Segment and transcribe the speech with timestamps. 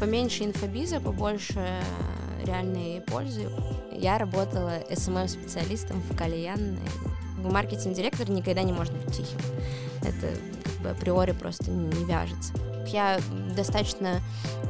[0.00, 1.60] Поменьше инфобиза, побольше
[2.44, 3.48] реальной пользы.
[3.92, 6.78] Я работала SMM-специалистом в кальянной.
[7.38, 9.38] Маркетинг-директор никогда не может быть тихим.
[10.02, 12.52] Это как бы априори просто не вяжется.
[12.86, 13.18] Я
[13.56, 14.20] достаточно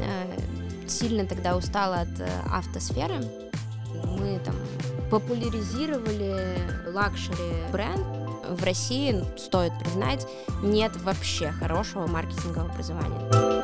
[0.00, 0.38] э,
[0.88, 3.16] сильно тогда устала от э, автосферы.
[4.18, 4.54] Мы там
[5.10, 6.58] популяризировали
[6.92, 8.04] luxury бренд.
[8.48, 10.24] В России, стоит признать,
[10.62, 13.55] нет вообще хорошего маркетингового образования.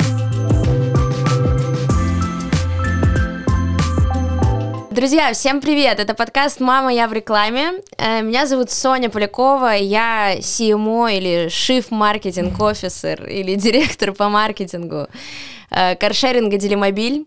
[4.93, 6.01] Друзья, всем привет!
[6.01, 7.81] Это подкаст «Мама, я в рекламе».
[7.97, 15.07] Э, меня зовут Соня Полякова, я CMO или Chief Marketing Officer или директор по маркетингу
[15.71, 17.27] э, каршеринга Делимобиль.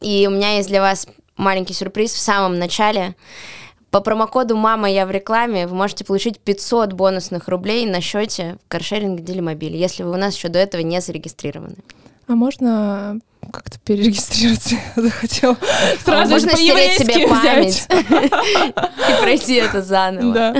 [0.00, 3.16] И у меня есть для вас маленький сюрприз в самом начале.
[3.90, 8.68] По промокоду «Мама, я в рекламе» вы можете получить 500 бонусных рублей на счете в
[8.68, 11.78] каршеринге Делимобиль, если вы у нас еще до этого не зарегистрированы.
[12.28, 13.20] А можно
[13.52, 15.56] как-то перерегистрироваться захотел.
[16.04, 20.34] Сразу Можно стереть себе память и пройти это заново.
[20.34, 20.54] Да.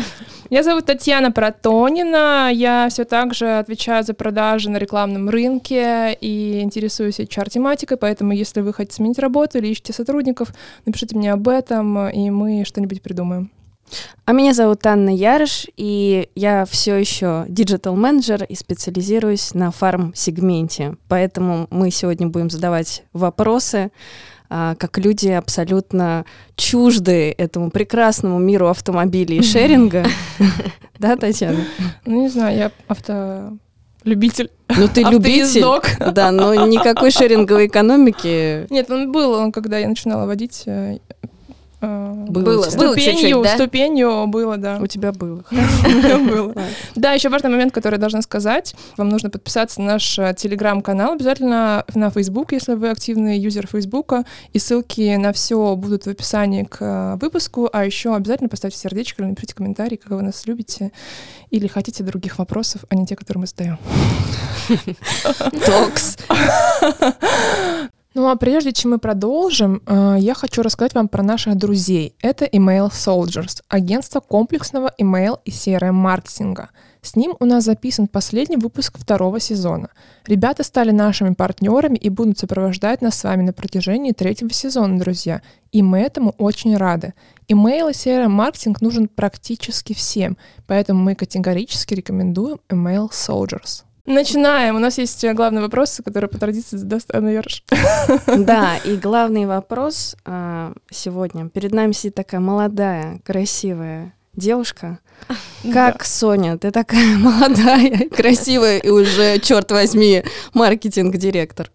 [0.48, 6.60] Меня зовут Татьяна Протонина, я все так же отвечаю за продажи на рекламном рынке и
[6.60, 10.54] интересуюсь HR-тематикой, поэтому если вы хотите сменить работу или ищете сотрудников,
[10.84, 13.50] напишите мне об этом, и мы что-нибудь придумаем.
[14.24, 20.96] А меня зовут Анна Ярыш, и я все еще digital-менеджер и специализируюсь на фарм-сегменте.
[21.08, 23.92] Поэтому мы сегодня будем задавать вопросы,
[24.48, 26.24] а, как люди абсолютно
[26.56, 30.06] чужды этому прекрасному миру автомобилей и шеринга.
[30.98, 31.58] Да, Татьяна?
[32.06, 33.52] Ну, не знаю, я авто
[34.02, 34.50] любитель.
[34.74, 35.62] Ну ты любитель,
[36.12, 38.66] да, но никакой шеринговой экономики.
[38.70, 40.64] Нет, он был, когда я начинала водить,
[41.80, 43.54] э, было, было ступенью, да?
[43.54, 44.78] ступенью было, да.
[44.80, 45.44] У тебя было.
[45.50, 46.54] было.
[46.94, 48.74] Да, еще важный момент, который я должна сказать.
[48.96, 54.24] Вам нужно подписаться на наш э, телеграм-канал, обязательно на Facebook, если вы активный юзер Фейсбука,
[54.52, 59.22] и ссылки на все будут в описании к э, выпуску, а еще обязательно поставьте сердечко
[59.22, 60.92] или напишите комментарий, как вы нас любите,
[61.50, 63.78] или хотите других вопросов, а не те, которые мы задаем.
[65.64, 66.16] Токс.
[68.16, 72.14] Ну а прежде чем мы продолжим, э, я хочу рассказать вам про наших друзей.
[72.22, 76.70] Это Email Soldiers, агентство комплексного email и CRM-маркетинга.
[77.02, 79.90] С ним у нас записан последний выпуск второго сезона.
[80.26, 85.42] Ребята стали нашими партнерами и будут сопровождать нас с вами на протяжении третьего сезона, друзья.
[85.70, 87.12] И мы этому очень рады.
[87.48, 93.85] Email и CRM-маркетинг нужен практически всем, поэтому мы категорически рекомендуем Email Soldiers.
[94.06, 94.76] Начинаем.
[94.76, 97.64] У нас есть э, главный вопрос, который по традиции задаст Анна Ярш.
[98.26, 101.48] Да, и главный вопрос а, сегодня.
[101.48, 105.00] Перед нами сидит такая молодая, красивая девушка.
[105.72, 106.04] Как да.
[106.04, 111.70] Соня, ты такая молодая, красивая и уже, черт возьми, маркетинг-директор.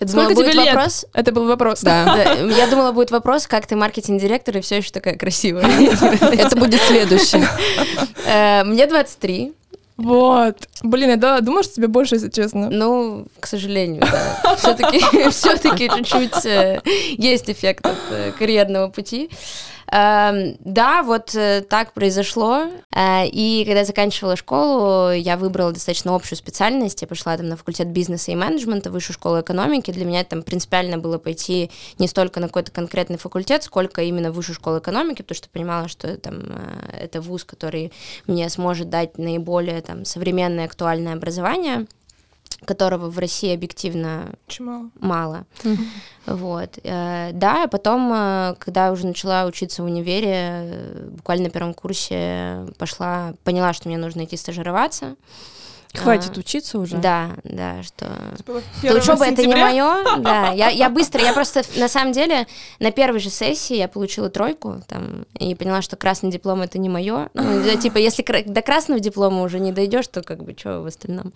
[0.00, 0.74] Думала, Сколько будет тебе лет?
[0.74, 1.06] вопрос?
[1.14, 1.80] Это был вопрос.
[1.82, 2.34] Да.
[2.44, 5.64] Я думала, будет вопрос, как ты маркетинг-директор и все еще такая красивая.
[6.20, 7.42] Это будет следующий.
[8.26, 9.54] Э, мне 23.
[10.00, 10.56] Вот.
[10.82, 12.70] Блин, я да, думаю, что тебе больше, если честно.
[12.70, 14.56] Ну, к сожалению, да.
[14.56, 14.98] Все-таки
[15.30, 16.80] все-таки чуть-чуть э,
[17.18, 19.30] есть эффект от э, карьерного пути.
[19.92, 22.68] Эм, да, вот э, так произошло.
[22.94, 27.02] Э, и когда я заканчивала школу, я выбрала достаточно общую специальность.
[27.02, 29.90] Я пошла там на факультет бизнеса и менеджмента, высшую школу экономики.
[29.90, 34.54] Для меня там принципиально было пойти не столько на какой-то конкретный факультет, сколько именно высшую
[34.54, 37.92] школу экономики, потому что понимала, что там э, это вуз, который
[38.28, 41.86] мне сможет дать наиболее там современное актуальное образование
[42.64, 44.90] которого в России объективно Чему?
[45.00, 45.46] мало.
[46.26, 46.78] Вот.
[46.84, 51.74] Э, да, а потом, э, когда уже начала учиться в универе, э, буквально на первом
[51.74, 55.16] курсе пошла, поняла, что мне нужно идти стажироваться.
[55.92, 56.98] Хватит а, учиться уже.
[56.98, 58.06] Да, да, что,
[58.38, 60.18] что учеба это не мое.
[60.18, 62.46] Да, я, я быстро, я просто на самом деле
[62.78, 66.88] на первой же сессии я получила тройку там и поняла, что красный диплом это не
[66.88, 67.28] мое.
[67.34, 70.86] Ну, да, типа, если до красного диплома уже не дойдешь, то как бы что в
[70.86, 71.32] остальном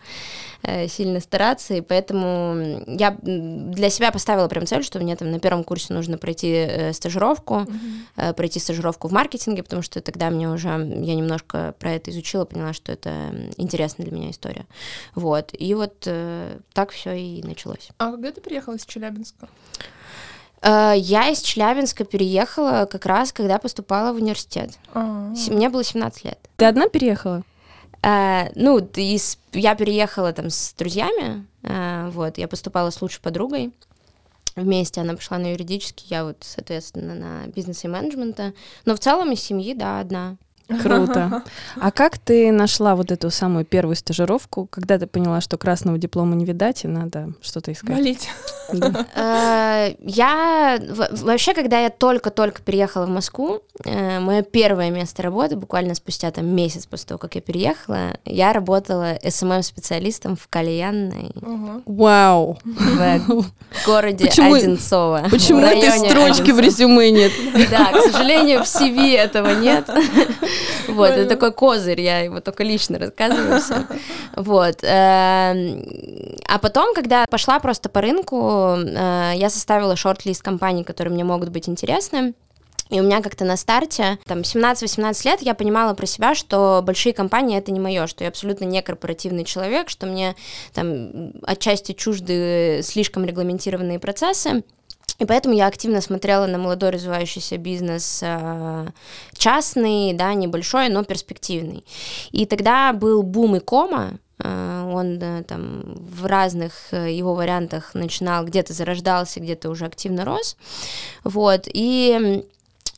[0.62, 1.74] э, сильно стараться.
[1.74, 6.16] И поэтому я для себя поставила прям цель, что мне там на первом курсе нужно
[6.16, 7.68] пройти э, стажировку, mm-hmm.
[8.18, 12.44] э, пройти стажировку в маркетинге, потому что тогда мне уже я немножко про это изучила,
[12.44, 13.10] поняла, что это
[13.56, 14.66] интересно для меня история история.
[15.14, 15.50] Вот.
[15.52, 17.88] И вот э, так все и началось.
[17.98, 19.48] А когда ты приехала из Челябинска?
[20.62, 24.78] Э, я из Челябинска переехала как раз, когда поступала в университет.
[24.92, 25.52] А-а-а.
[25.52, 26.38] Мне было 17 лет.
[26.56, 27.42] Ты одна переехала?
[28.02, 33.72] Uh, ну, из, я переехала там с друзьями, uh, вот, я поступала с лучшей подругой
[34.56, 38.52] вместе, она пошла на юридический, я вот, соответственно, на бизнес и менеджмента,
[38.84, 40.36] но в целом из семьи, да, одна.
[40.68, 41.42] Круто.
[41.80, 46.34] А как ты нашла вот эту самую первую стажировку, когда ты поняла, что красного диплома
[46.34, 47.96] не видать, и надо что-то искать?
[47.96, 48.28] Болеть.
[49.14, 50.80] Э, я
[51.22, 56.46] вообще, когда я только-только переехала в Москву, э, мое первое место работы, буквально спустя там
[56.46, 61.32] месяц после того, как я переехала, я работала СММ-специалистом в кальянной.
[61.84, 62.58] Вау!
[62.64, 65.26] В городе Одинцово.
[65.30, 67.32] Почему этой строчки в резюме нет?
[67.70, 69.88] Да, к сожалению, в CV этого нет.
[70.88, 73.86] Вот, это такой козырь, я его только лично рассказываю все.
[74.36, 74.78] Вот.
[74.82, 75.84] Эм,
[76.48, 81.48] а потом, когда пошла просто по рынку, э, я составила шорт-лист компаний, которые мне могут
[81.48, 82.34] быть интересны.
[82.90, 87.14] И у меня как-то на старте, там, 17-18 лет, я понимала про себя, что большие
[87.14, 90.36] компании— это не мое, что я абсолютно не корпоративный человек, что мне
[90.74, 94.62] там отчасти чужды слишком регламентированные процессы.
[95.18, 98.88] И поэтому я активно смотрела на молодой развивающийся бизнес, э,
[99.32, 101.84] частный, да, небольшой, но перспективный.
[102.32, 108.44] И тогда был бум и кома, э, он там в разных э, его вариантах начинал,
[108.44, 110.56] где-то зарождался, где-то уже активно рос,
[111.22, 112.44] вот, и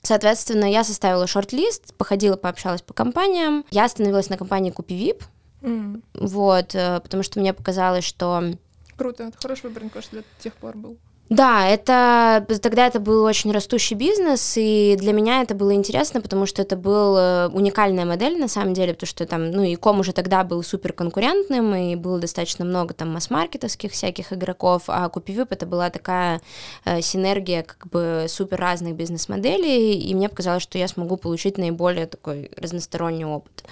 [0.03, 3.65] Соответственно, я составила шорт-лист, походила, пообщалась по компаниям.
[3.73, 5.15] Я остановилась на компании Купи
[5.63, 6.01] mm.
[6.15, 8.53] вот, потому что мне показалось, что...
[8.97, 10.97] Круто, это хороший выбор, мне кажется, до тех пор был.
[11.29, 16.47] Да, это тогда это был очень растущий бизнес, и для меня это было интересно, потому
[16.47, 20.13] что это была уникальная модель на самом деле, потому что там, ну, и ком уже
[20.13, 25.67] тогда был супер конкурентным, и было достаточно много там масс-маркетовских всяких игроков, а Купивип это
[25.67, 26.41] была такая
[26.85, 32.07] э, синергия как бы супер разных бизнес-моделей, и мне показалось, что я смогу получить наиболее
[32.07, 33.65] такой разносторонний опыт.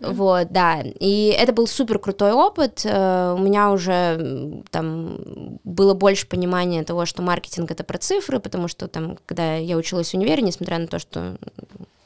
[0.00, 6.26] Вот, да, и это был супер крутой опыт, э, у меня уже там было больше
[6.26, 10.14] понимания понимание того, что маркетинг это про цифры, потому что там, когда я училась в
[10.14, 11.36] универе, несмотря на то, что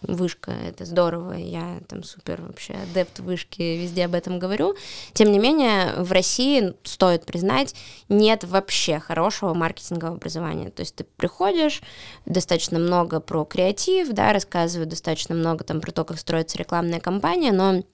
[0.01, 4.75] вышка, это здорово, я там супер вообще адепт вышки, везде об этом говорю.
[5.13, 7.77] Тем не менее, в России, стоит признать,
[8.09, 10.71] нет вообще хорошего маркетингового образования.
[10.71, 11.83] То есть ты приходишь,
[12.27, 17.53] достаточно много про креатив, да, рассказывают достаточно много там про то, как строится рекламная кампания,
[17.53, 17.85] но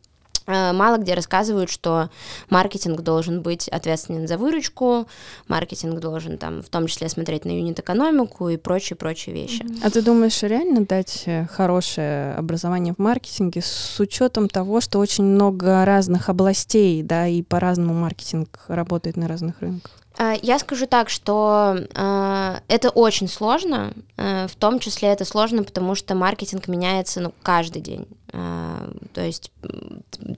[0.48, 2.10] мало где рассказывают, что
[2.50, 5.06] маркетинг должен быть ответственен за выручку,
[5.46, 9.64] маркетинг должен там в том числе смотреть на юнит-экономику и прочие-прочие вещи.
[9.82, 15.24] А ты думаешь, реально дать э, хорошее образование в маркетинге с учетом того, что очень
[15.24, 19.92] много разных областей, да, и по-разному маркетинг работает на разных рынках?
[20.18, 25.62] Э, я скажу так, что э, это очень сложно, э, в том числе это сложно,
[25.62, 28.06] потому что маркетинг меняется ну, каждый день.
[28.32, 29.50] Э, то есть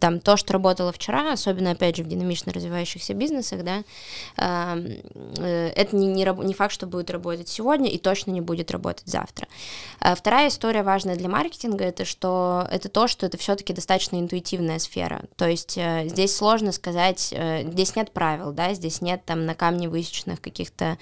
[0.01, 3.83] там то, что работало вчера, особенно опять же в динамично развивающихся бизнесах, да,
[4.37, 5.01] э,
[5.39, 9.07] э, это не, не, не факт, что будет работать сегодня и точно не будет работать
[9.07, 9.49] завтра.
[10.01, 14.79] Э, вторая история важная для маркетинга это что это то, что это все-таки достаточно интуитивная
[14.79, 15.23] сфера.
[15.37, 17.35] То есть здесь сложно сказать,
[17.65, 20.99] здесь нет правил, да, здесь нет там на камне высеченных каких-то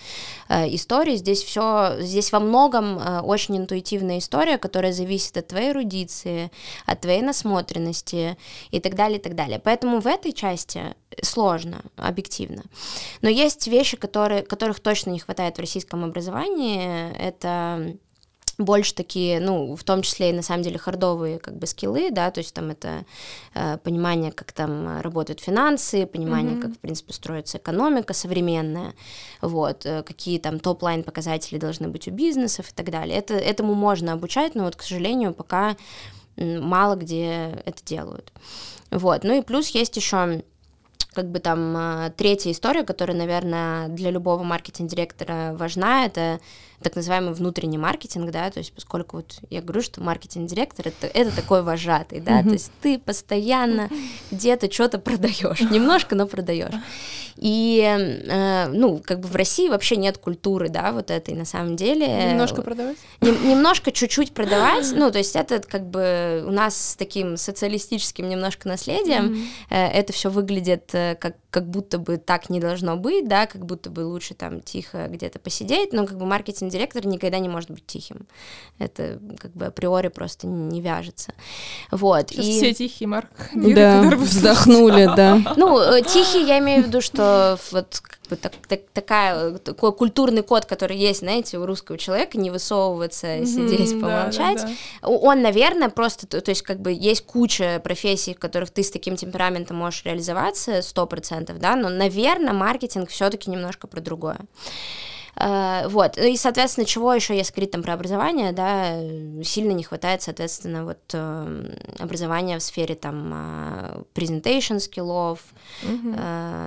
[0.49, 1.17] историй.
[1.17, 6.50] Здесь все, здесь во многом очень интуитивная история, которая зависит от твоей эрудиции,
[6.86, 8.36] от твоей насмотренности
[8.70, 9.58] и так далее, и так далее.
[9.58, 12.62] Поэтому в этой части сложно, объективно.
[13.22, 17.12] Но есть вещи, которые, которых точно не хватает в российском образовании.
[17.19, 17.96] Это
[18.58, 22.30] больше такие, ну, в том числе и на самом деле хардовые как бы скиллы, да,
[22.32, 23.04] то есть там это
[23.54, 26.62] э, понимание, как там работают финансы, понимание, mm-hmm.
[26.62, 28.94] как, в принципе, строится экономика современная,
[29.41, 33.17] вот, э, какие там top-line показатели должны быть у бизнесов и так далее.
[33.17, 35.76] Это, этому можно обучать, но вот, к сожалению, пока
[36.38, 38.32] мало где это делают.
[38.90, 39.24] Вот.
[39.24, 40.42] Ну и плюс есть еще
[41.12, 46.38] как бы там э, третья история, которая, наверное, для любого маркетинг-директора важна, это
[46.82, 51.35] так называемый внутренний маркетинг, да, то есть поскольку вот я говорю, что маркетинг-директор это, это
[51.35, 53.89] такой вожатый, да, то есть ты постоянно
[54.31, 56.75] где-то что-то продаешь, немножко, но продаешь.
[57.37, 61.77] И, э, ну, как бы в России вообще нет культуры, да, вот этой на самом
[61.77, 62.31] деле.
[62.31, 62.97] Немножко продавать?
[63.20, 68.29] Нем, немножко чуть-чуть продавать, ну, то есть это как бы у нас с таким социалистическим
[68.29, 69.47] немножко наследием, mm-hmm.
[69.70, 73.67] э, это все выглядит э, как, как будто бы так не должно быть, да, как
[73.67, 77.84] будто бы лучше там тихо где-то посидеть, но как бы маркетинг-директор никогда не может быть
[77.84, 78.29] тихим.
[78.79, 81.32] Это как бы априори просто не вяжется.
[81.91, 82.31] Вот.
[82.31, 82.53] Сейчас и...
[82.53, 83.31] все тихие, Марк.
[83.55, 85.41] Да, вздохнули, да.
[85.56, 88.03] Ну, э, тихий я имею в виду, что вот
[88.37, 93.47] так, так, такая, такой культурный код, который есть, знаете, у русского человека, не высовываться, mm-hmm,
[93.47, 95.08] сидеть, помолчать, да, да, да.
[95.08, 98.91] он, наверное, просто, то, то есть как бы есть куча профессий, в которых ты с
[98.91, 104.39] таким темпераментом можешь реализоваться, сто процентов, да, но, наверное, маркетинг все таки немножко про другое.
[105.38, 109.00] Э, вот, и, соответственно, чего еще, если говорить там про образование, да,
[109.44, 115.44] сильно не хватает, соответственно, вот э, образования в сфере там э, presentation skills'ов
[115.82, 116.14] угу.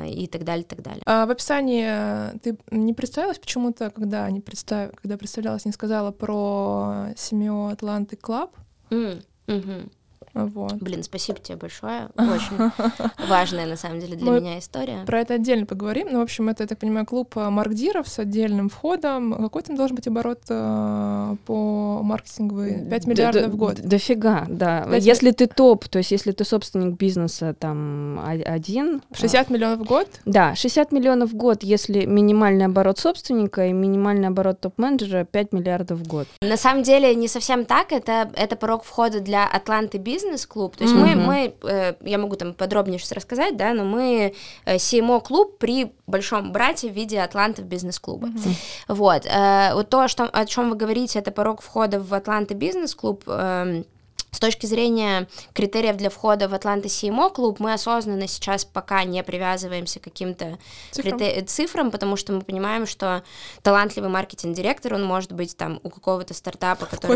[0.07, 1.01] и так далее, так далее.
[1.05, 4.91] А в описании ты не представилась почему-то, когда не представ...
[5.01, 8.55] когда представлялась, не сказала про семью Атланты Клаб?
[8.89, 9.23] Mm.
[9.47, 9.91] Угу.
[10.33, 10.73] Вот.
[10.75, 12.09] Блин, спасибо тебе большое.
[12.17, 12.71] Очень
[13.27, 15.03] важная, на самом деле, для Мы меня история.
[15.05, 16.07] Про это отдельно поговорим.
[16.11, 19.33] Ну, в общем, это, я так понимаю, клуб э, маркдиров с отдельным входом.
[19.33, 22.85] Какой там должен быть оборот э, по маркетинговой?
[22.89, 23.81] 5 миллиардов в год.
[23.81, 24.87] Дофига, да.
[24.95, 29.01] Если ты топ, то есть если ты собственник бизнеса там один...
[29.13, 30.07] 60 а, миллионов в год?
[30.25, 35.99] Да, 60 миллионов в год, если минимальный оборот собственника и минимальный оборот топ-менеджера 5 миллиардов
[35.99, 36.27] в год.
[36.41, 37.91] На самом деле не совсем так.
[37.91, 41.15] Это, это порог входа для Атланты бизнеса бизнес-клуб, то есть mm-hmm.
[41.15, 44.33] мы, мы э, я могу там подробнее сейчас рассказать, да, но мы
[44.65, 48.27] э, CMO-клуб при большом брате в виде Атлантов бизнес-клуба.
[48.27, 48.55] Mm-hmm.
[48.89, 53.23] Вот, э, вот то, что, о чем вы говорите, это порог входа в Атланты бизнес-клуб,
[53.27, 53.83] э,
[54.31, 59.21] с точки зрения критериев для входа в Атланта CMO клуб, мы осознанно сейчас пока не
[59.23, 60.57] привязываемся к каким-то
[60.91, 61.19] цифрам.
[61.19, 61.45] Критер...
[61.45, 63.23] цифрам, потому что мы понимаем, что
[63.61, 67.11] талантливый маркетинг-директор, он может быть там у какого-то стартапа, который...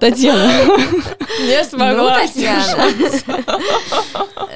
[0.00, 0.52] Татьяна.
[1.40, 2.18] Не смогла.
[2.18, 2.92] Ну, Татьяна.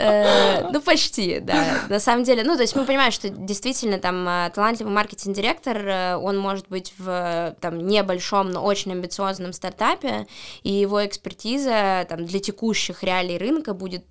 [0.00, 1.80] Э, ну, почти, да.
[1.88, 6.16] На самом деле, ну, то есть мы понимаем, что действительно там э, талантливый маркетинг-директор, э,
[6.16, 10.26] он может быть в там небольшом, но очень амбициозном стартапе,
[10.62, 14.04] и его экспертиза там, для текущих реалий рынка будет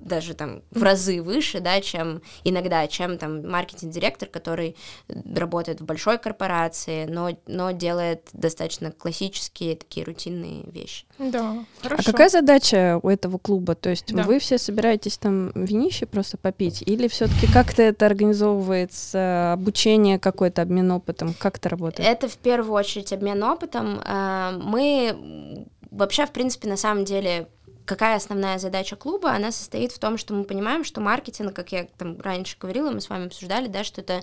[0.00, 4.76] даже там в разы выше, да, чем иногда, чем там маркетинг-директор, который
[5.08, 11.06] работает в большой корпорации, но, но делает достаточно классические такие рутинные вещи.
[11.18, 12.02] Да, хорошо.
[12.06, 13.74] А какая задача у этого клуба?
[13.74, 14.22] То есть да.
[14.22, 20.90] вы все собираетесь там винище просто попить, или все-таки как-то это организовывается, обучение какое-то, обмен
[20.90, 22.08] опытом, как это работает?
[22.08, 24.00] Это в первую очередь обмен опытом.
[24.04, 27.48] А, мы вообще, в принципе, на самом деле
[27.88, 29.30] какая основная задача клуба?
[29.30, 33.00] Она состоит в том, что мы понимаем, что маркетинг, как я там раньше говорила, мы
[33.00, 34.22] с вами обсуждали, да, что это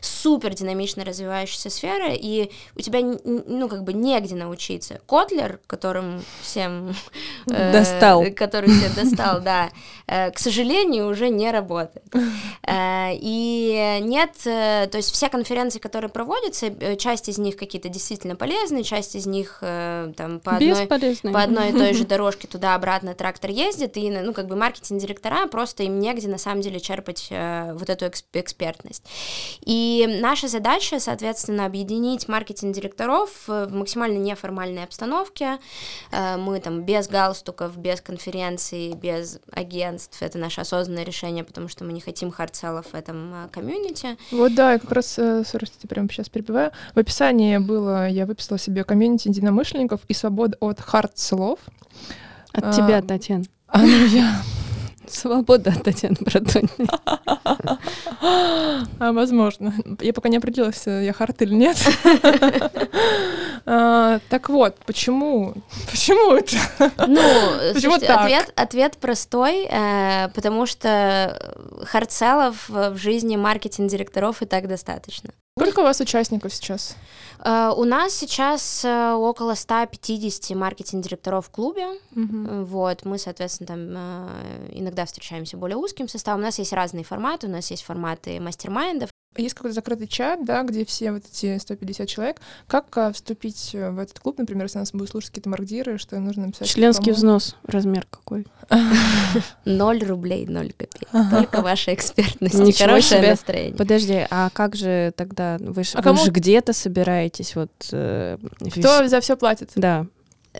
[0.00, 5.00] супер динамично развивающаяся сфера, и у тебя, ну, как бы негде научиться.
[5.06, 6.94] Котлер, которым всем...
[7.48, 8.24] Э, достал.
[8.34, 9.70] Который всем достал, да,
[10.08, 12.04] э, к сожалению, уже не работает.
[12.68, 18.82] Э, и нет, то есть все конференции, которые проводятся, часть из них какие-то действительно полезные,
[18.82, 23.50] часть из них там по одной, по одной и той же дорожке туда-обратно на трактор
[23.50, 27.88] ездит, и, ну, как бы маркетинг-директора, просто им негде, на самом деле, черпать э, вот
[27.88, 29.04] эту эксп- экспертность.
[29.64, 35.58] И наша задача, соответственно, объединить маркетинг-директоров в максимально неформальной обстановке.
[36.10, 41.84] Э, мы там без галстуков, без конференций, без агентств, это наше осознанное решение, потому что
[41.84, 44.16] мы не хотим хардселлов в этом э, комьюнити.
[44.32, 48.58] Вот да, я как раз, э, сори, прямо сейчас перебиваю, в описании было, я выписала
[48.58, 51.60] себе комьюнити единомышленников и свобода от хардселлов.
[52.56, 53.44] От а, тебя, Татьяна.
[53.68, 54.42] А ну я...
[55.08, 56.88] Свобода от Татьяны Братониной.
[58.98, 59.74] А, возможно.
[60.00, 61.76] Я пока не определилась, я хард или нет.
[63.66, 65.54] а, так вот, почему?
[65.90, 66.56] Почему это?
[67.06, 67.20] Ну,
[67.74, 68.22] почему слушайте, так?
[68.22, 75.30] Ответ, ответ простой, э, потому что хардселлов в жизни маркетинг-директоров и так достаточно.
[75.58, 76.96] Сколько у вас участников сейчас?
[77.38, 81.86] Uh, у нас сейчас uh, около 150 маркетинг-директоров в клубе.
[82.14, 82.64] Uh-huh.
[82.64, 86.40] Вот, мы, соответственно, там uh, иногда встречаемся более узким составом.
[86.40, 87.46] У нас есть разные форматы.
[87.46, 92.08] У нас есть форматы мастер-майндов, есть какой-то закрытый чат, да, где все вот эти 150
[92.08, 92.40] человек.
[92.66, 96.18] Как а, вступить э, в этот клуб, например, если нас будут слушать какие-то мардиры, что
[96.18, 96.68] нужно написать?
[96.68, 98.46] Членский взнос, размер какой?
[99.64, 101.30] Ноль рублей, ноль копеек.
[101.30, 103.76] Только ваша экспертность и хорошее настроение.
[103.76, 107.54] Подожди, а как же тогда, вы же, а же где-то собираетесь?
[107.54, 108.38] Вот, э,
[108.72, 109.70] Кто за все платит?
[109.76, 110.06] Да.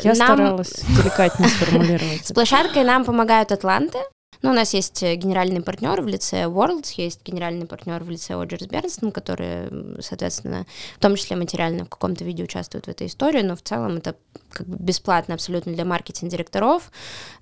[0.03, 0.37] Я нам...
[0.37, 2.27] старалась деликатнее сформулировать.
[2.27, 3.99] С площадкой нам помогают Атланты.
[4.47, 8.35] Ну, у нас есть э, генеральный партнер в лице Worlds, есть генеральный партнер в лице
[8.35, 13.43] Оджерс Бернстон, которые, соответственно, в том числе материально в каком-то виде участвуют в этой истории,
[13.43, 14.15] но в целом это
[14.51, 16.93] как бы бесплатно абсолютно для маркетинг-директоров.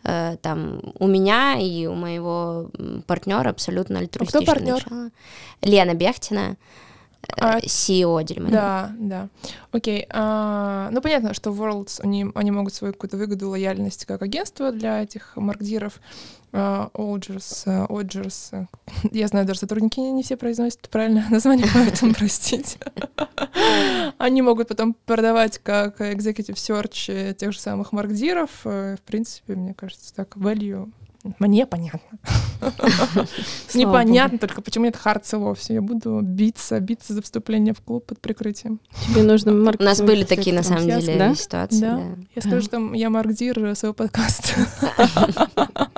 [0.02, 2.70] Э, там у меня и у моего
[3.06, 4.74] партнера абсолютно альтруистичное а кто партнер?
[4.74, 5.10] начало.
[5.60, 6.56] Лена Бехтина.
[7.38, 8.50] А, CEO Дельмана.
[8.50, 9.28] Да, да.
[9.72, 10.06] Окей.
[10.10, 15.02] А, ну, понятно, что Worlds, они, они могут свою какую-то выгоду, лояльность как агентство для
[15.02, 16.00] этих маркдиров.
[16.54, 18.50] Олджерс, uh, Оджерс.
[18.52, 18.66] Uh,
[19.10, 22.78] я знаю, даже сотрудники не все произносят правильное название, поэтому простите.
[24.18, 28.50] Они могут потом продавать как executive search тех же самых маркдиров.
[28.64, 30.92] Э, в принципе, мне кажется, так, value
[31.38, 32.18] Мне понятно.
[33.74, 35.74] Непонятно только, почему нет Харца вовсе.
[35.74, 38.80] Я буду биться, биться за вступление в клуб под прикрытием.
[39.08, 41.80] Тебе нужно У нас были такие, на самом деле, ситуации.
[41.80, 42.02] Да.
[42.34, 44.66] Я скажу, что я Марк Дир своего подкаста.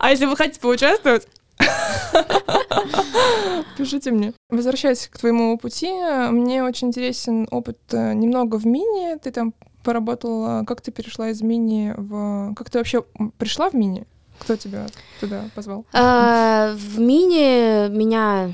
[0.00, 1.28] А если вы хотите поучаствовать,
[3.76, 4.32] Пишите мне.
[4.48, 5.90] Возвращаясь к твоему пути,
[6.30, 9.18] мне очень интересен опыт э, немного в мини.
[9.18, 9.52] Ты там
[9.82, 12.54] поработала, как ты перешла из мини в...
[12.54, 13.04] Как ты вообще
[13.38, 14.06] пришла в мини?
[14.40, 14.86] Кто тебя
[15.20, 15.84] туда позвал?
[15.92, 18.52] А, в мини меня,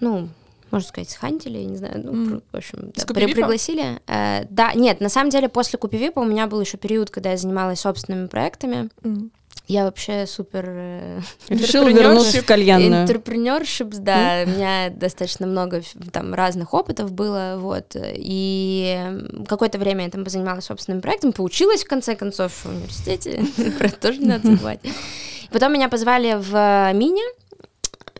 [0.00, 0.28] ну,
[0.70, 2.42] можно сказать, схантили, я не знаю, ну, mm.
[2.52, 4.00] в общем, да, при, пригласили.
[4.06, 7.36] А, да, нет, на самом деле после Купивипа у меня был еще период, когда я
[7.36, 8.90] занималась собственными проектами.
[9.02, 9.30] Mm.
[9.66, 10.64] Я вообще супер...
[10.68, 13.02] Э, Решил вернуться в кальянную.
[13.02, 15.82] Интерпренершип, да, у меня достаточно много
[16.12, 21.88] там разных опытов было, вот, и какое-то время я там позанималась собственным проектом, поучилась, в
[21.88, 23.44] конце концов, в университете,
[23.78, 24.80] про это тоже не надо забывать.
[25.50, 27.22] Потом меня позвали в мини,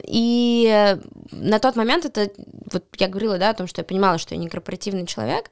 [0.05, 0.97] и
[1.31, 2.31] на тот момент это,
[2.73, 5.51] вот я говорила, да, о том, что я понимала, что я не корпоративный человек,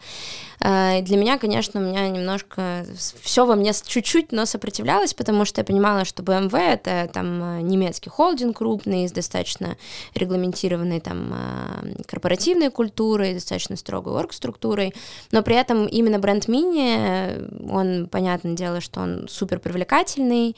[0.61, 2.87] а, и для меня, конечно, у меня немножко
[3.21, 7.61] все во мне чуть-чуть, но сопротивлялось, потому что я понимала, что BMW это там а,
[7.61, 9.77] немецкий холдинг крупный, с достаточно
[10.15, 14.95] регламентированной там а, корпоративной культурой, достаточно строгой орг-структурой,
[15.33, 20.57] но при этом именно бренд Мини, он, понятное дело, что он супер привлекательный,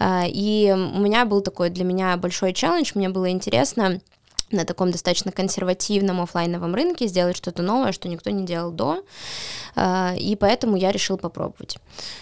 [0.00, 4.00] и у меня был такой для меня большой челлендж, мне было интересно
[4.50, 9.04] на таком достаточно консервативном офлайновом рынке сделать что-то новое, что никто не делал до,
[9.74, 11.78] а, и поэтому я решил попробовать.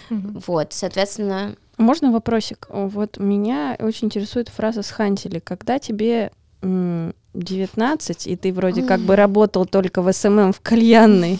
[0.09, 0.43] Mm-hmm.
[0.47, 1.55] Вот, соответственно...
[1.77, 2.67] Можно вопросик?
[2.69, 5.37] Вот меня очень интересует фраза схантили.
[5.39, 11.39] Когда тебе 19, и ты вроде как бы работал только в SMM в кальянной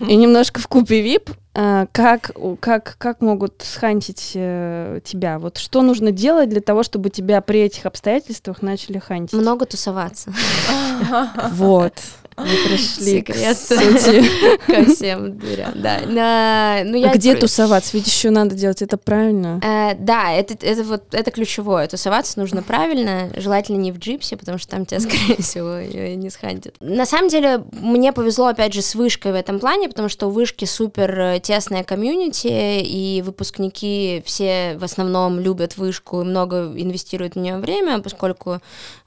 [0.00, 5.38] и немножко в Coupe VIP, а, как, как, как могут схантить э, тебя?
[5.38, 9.38] Вот что нужно делать для того, чтобы тебя при этих обстоятельствах начали хантить?
[9.38, 10.32] Много тусоваться.
[11.52, 11.94] Вот.
[12.38, 13.56] Мы пришли Секрет.
[13.56, 14.24] к сути.
[14.66, 16.00] Ко всем дверям, да.
[16.06, 17.96] На, ну, я а где тусоваться?
[17.96, 19.60] Ведь еще надо делать это правильно.
[19.62, 21.88] Э, да, это, это вот это ключевое.
[21.88, 26.74] Тусоваться нужно правильно, желательно не в джипсе, потому что там тебя, скорее всего, не схантят.
[26.80, 30.30] На самом деле, мне повезло, опять же, с вышкой в этом плане, потому что у
[30.30, 37.34] вышки супер э, тесная комьюнити, и выпускники все в основном любят вышку и много инвестируют
[37.34, 38.60] в нее время, поскольку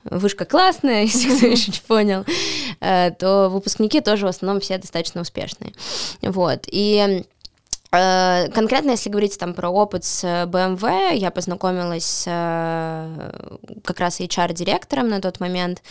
[0.04, 2.26] вышка классная, если кто еще не понял,
[2.80, 5.74] э, то выпускники тоже в основном все достаточно успешные.
[6.22, 6.66] Вот.
[6.68, 7.24] И
[7.92, 14.20] э, Конкретно, если говорить там про опыт с BMW, я познакомилась с э, как раз
[14.20, 15.82] HR-директором на тот момент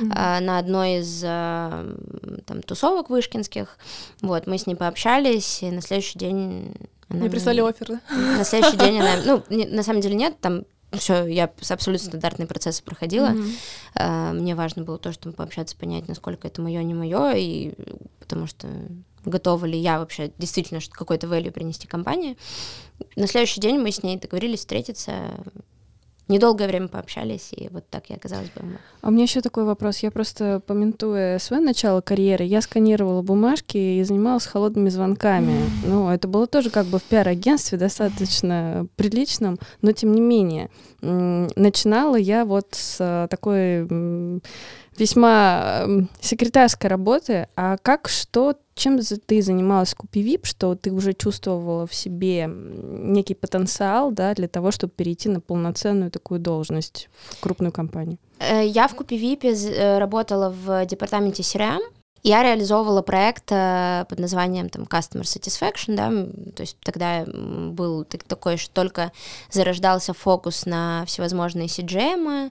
[0.00, 0.40] mm-hmm.
[0.40, 3.78] на одной из там, тусовок вышкинских.
[4.22, 6.74] Вот, мы с ней пообщались, и на следующий день...
[7.08, 8.00] Она Мне прислали офер, да?
[8.38, 9.16] На следующий день она...
[9.24, 13.34] Ну, на самом деле нет, там все, я абсолютно стандартные процессы проходила.
[13.96, 14.32] Mm-hmm.
[14.34, 17.74] Мне важно было то, чтобы пообщаться, понять, насколько это мое, не мое, и
[18.18, 18.68] потому что
[19.24, 22.36] готова ли я вообще действительно какой-то value принести компании.
[23.16, 25.30] На следующий день мы с ней договорились встретиться,
[26.30, 28.62] недолгое время пообщались, и вот так я оказалась бы.
[29.02, 29.98] А у меня еще такой вопрос.
[29.98, 35.52] Я просто, поментуя свое начало карьеры, я сканировала бумажки и занималась холодными звонками.
[35.52, 35.68] Mm.
[35.86, 40.70] Ну, это было тоже как бы в пиар-агентстве достаточно приличном, но тем не менее.
[41.02, 43.86] Начинала я вот с такой
[44.96, 45.86] весьма
[46.20, 47.48] секретарской работы.
[47.56, 53.34] А как, что чем ты занималась в Купи что ты уже чувствовала в себе некий
[53.34, 58.18] потенциал да, для того, чтобы перейти на полноценную такую должность в крупную компанию?
[58.38, 61.80] Э, я в Купи э, работала в департаменте CRM,
[62.22, 66.10] я реализовывала проект э, под названием там Customer Satisfaction, да,
[66.52, 69.12] то есть тогда был такой, что только
[69.50, 72.48] зарождался фокус на всевозможные CGM,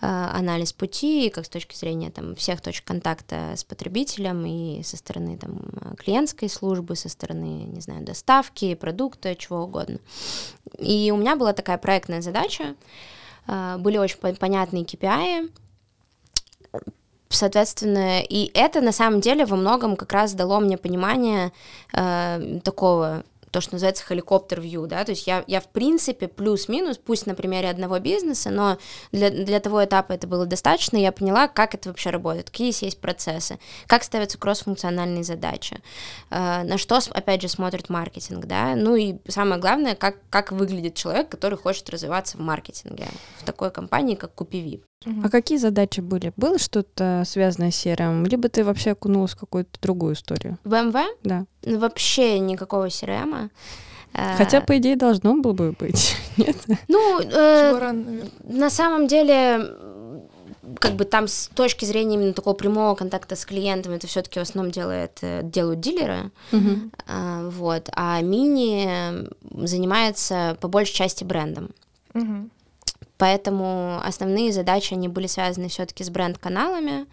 [0.00, 5.36] анализ пути, как с точки зрения там всех точек контакта с потребителем и со стороны
[5.36, 5.62] там
[5.96, 9.98] клиентской службы, со стороны, не знаю, доставки, продукта, чего угодно.
[10.78, 12.76] И у меня была такая проектная задача,
[13.48, 15.50] э, были очень понятные KPI,
[17.30, 21.52] Соответственно, и это на самом деле во многом как раз дало мне понимание
[21.92, 26.98] э, такого то, что называется helicopter view, да, то есть я, я в принципе плюс-минус,
[26.98, 28.78] пусть на примере одного бизнеса, но
[29.12, 33.00] для, для того этапа это было достаточно, я поняла, как это вообще работает, какие есть
[33.00, 35.80] процессы, как ставятся кросс-функциональные задачи,
[36.30, 40.94] э, на что, опять же, смотрит маркетинг, да, ну и самое главное, как, как выглядит
[40.94, 43.06] человек, который хочет развиваться в маркетинге
[43.38, 44.34] в такой компании, как
[45.06, 46.32] А какие задачи были?
[46.36, 48.28] Было что-то связанное с CRM?
[48.28, 50.58] Либо ты вообще окунулась в какую-то другую историю?
[50.64, 51.04] В BMW?
[51.22, 51.46] Да.
[51.62, 53.50] Вообще никакого CRM.
[54.36, 56.56] Хотя, по идее, должно было бы быть, нет?
[56.88, 57.92] Ну, э,
[58.44, 59.70] на самом деле,
[60.80, 64.42] как бы там с точки зрения именно такого прямого контакта с клиентом, это все-таки в
[64.42, 66.90] основном делает, э, делают дилеры, uh-huh.
[67.06, 69.28] а, вот, а мини
[69.66, 71.70] занимается по большей части брендом.
[72.14, 72.48] Uh-huh.
[73.18, 77.06] Поэтому основные задачи, они были связаны все-таки с бренд-каналами,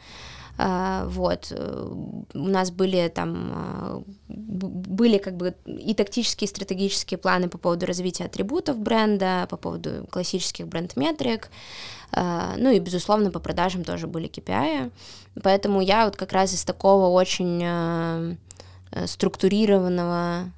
[0.58, 1.88] а, вот, э,
[2.34, 7.86] у нас были там, а, были как бы и тактические, и стратегические планы по поводу
[7.86, 11.50] развития атрибутов бренда, по поводу классических бренд-метрик,
[12.14, 14.92] а, ну и, безусловно, по продажам тоже были KPI,
[15.44, 18.36] поэтому я вот как раз из такого очень э,
[19.08, 20.52] структурированного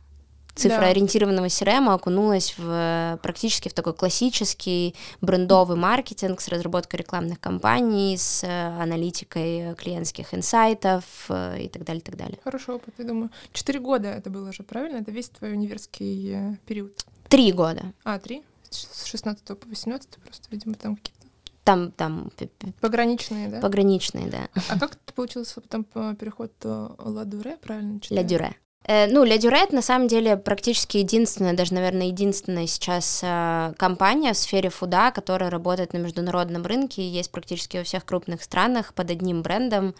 [0.57, 8.43] цифроориентированного CRM окунулась в практически в такой классический брендовый маркетинг с разработкой рекламных кампаний, с
[8.43, 12.39] э, аналитикой клиентских инсайтов э, и так далее, и так далее.
[12.43, 13.29] Хороший опыт, я думаю.
[13.53, 14.97] Четыре года это было же, правильно?
[14.97, 17.05] Это весь твой универский э, период?
[17.29, 17.93] Три года.
[18.03, 18.43] А, три?
[18.69, 21.17] С 16 по 18 просто, видимо, там какие-то
[21.63, 22.31] там, там...
[22.79, 23.59] Пограничные, да?
[23.59, 24.47] Пограничные, да.
[24.69, 25.83] А как получился потом
[26.15, 27.99] переход Ла Дюре, правильно?
[28.09, 28.55] Ля Дюре.
[28.87, 34.33] Э, ну, Ля Дюрет на самом деле практически единственная, даже, наверное, единственная сейчас э, компания
[34.33, 39.11] в сфере фуда, которая работает на международном рынке, есть практически во всех крупных странах под
[39.11, 39.95] одним брендом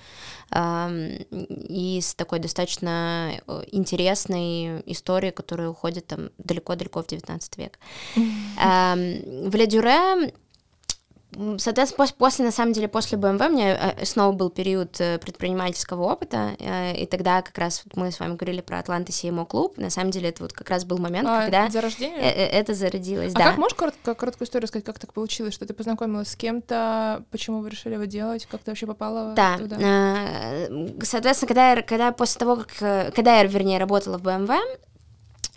[0.50, 7.80] и с такой достаточно э, интересной историей, которая уходит там далеко-далеко в 19 век.
[8.16, 10.32] В Ля Дюре
[11.58, 16.04] Соответственно, после, на самом деле, после BMW у меня э, снова был период э, предпринимательского
[16.04, 19.78] опыта, э, и тогда как раз вот мы с вами говорили про Атланта CMO клуб,
[19.78, 22.20] на самом деле это вот как раз был момент, а, когда зарождение?
[22.22, 23.50] это зародилось, а да.
[23.50, 27.62] как можешь коротко, короткую историю сказать, как так получилось, что ты познакомилась с кем-то, почему
[27.62, 29.58] вы решили его делать, как ты вообще попала да.
[29.58, 29.78] туда?
[31.04, 34.97] Соответственно, когда я, когда после того, как, когда я, вернее, работала в BMW, Э,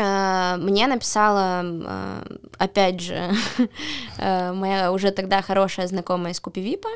[0.01, 2.23] мне написала, э,
[2.57, 3.33] опять же,
[4.19, 6.89] э, моя уже тогда хорошая знакомая из Купи Випа,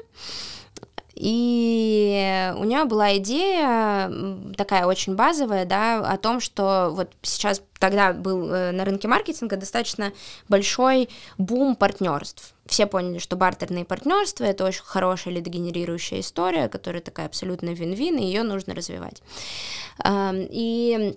[1.15, 4.11] и у нее была идея
[4.57, 10.13] такая очень базовая, да, о том, что вот сейчас тогда был на рынке маркетинга достаточно
[10.49, 12.55] большой бум партнерств.
[12.67, 18.25] Все поняли, что бартерные партнерства это очень хорошая лидогенерирующая история, которая такая абсолютно вин-вин, и
[18.25, 19.23] ее нужно развивать.
[20.11, 21.17] И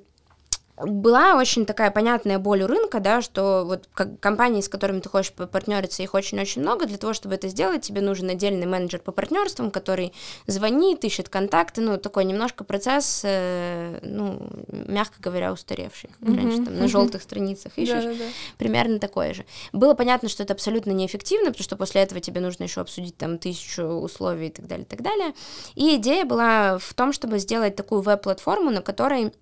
[0.78, 5.10] была очень такая понятная боль у рынка, да, что вот как компании, с которыми ты
[5.10, 6.86] хочешь партнериться, их очень-очень много.
[6.86, 10.14] Для того, чтобы это сделать, тебе нужен отдельный менеджер по партнерствам, который
[10.46, 16.36] звонит, ищет контакты, ну, такой немножко процесс, э, ну, мягко говоря, устаревший, как mm-hmm.
[16.36, 16.80] раньше там mm-hmm.
[16.80, 18.26] на желтых страницах ищешь, да, да, да.
[18.58, 19.46] примерно такое же.
[19.74, 23.40] Было понятно, что это абсолютно неэффективно, потому что после этого тебе нужно еще обсудить там
[23.40, 25.34] тысячу условий и так далее, и так далее.
[25.74, 29.34] И идея была в том, чтобы сделать такую веб-платформу, на которой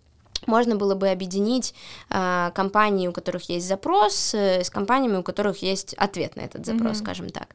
[0.47, 1.73] можно было бы объединить
[2.09, 6.65] э, компании, у которых есть запрос, э, с компаниями, у которых есть ответ на этот
[6.65, 7.03] запрос, mm-hmm.
[7.03, 7.47] скажем так.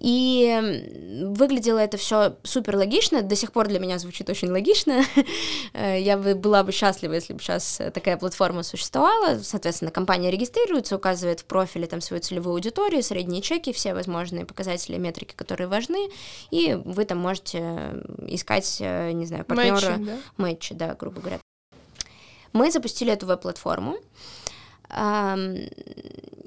[0.00, 5.04] И выглядело это все супер логично, до сих пор для меня звучит очень логично.
[5.72, 9.38] Э, я бы была бы счастлива, если бы сейчас такая платформа существовала.
[9.42, 14.96] Соответственно, компания регистрируется, указывает в профиле там свою целевую аудиторию, средние чеки, все возможные показатели,
[14.96, 16.08] метрики, которые важны,
[16.50, 20.18] и вы там можете искать, э, не знаю, партнера, мэтчи, да?
[20.36, 21.40] мэтчи, да, грубо говоря.
[22.52, 23.96] Мы запустили эту веб-платформу,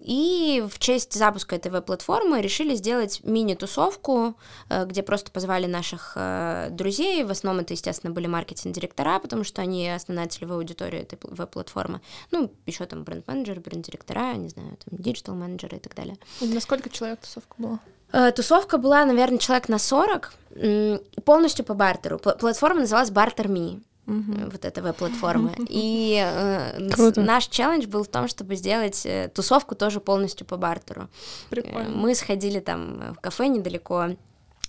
[0.04, 4.36] и в честь запуска этой веб-платформы решили сделать мини-тусовку,
[4.70, 7.24] э, где просто позвали наших э, друзей.
[7.24, 12.02] В основном это, естественно, были маркетинг-директора, потому что они основная целевая аудитория этой веб-платформы.
[12.32, 16.18] Ну, еще там бренд-менеджеры, бренд-директора, не знаю, там диджитал-менеджеры и так далее.
[16.42, 17.80] И на сколько человек тусовка была?
[18.12, 20.34] Э, тусовка была, наверное, человек на 40,
[21.24, 22.20] полностью по бартеру.
[22.20, 24.34] Платформа называлась Barter Me угу.
[24.52, 25.56] вот этой веб-платформы.
[25.70, 31.10] И э, наш челлендж был в том, чтобы сделать э, тусовку тоже полностью по бартеру.
[31.50, 31.90] Прикольно.
[31.90, 34.16] Мы сходили там в кафе недалеко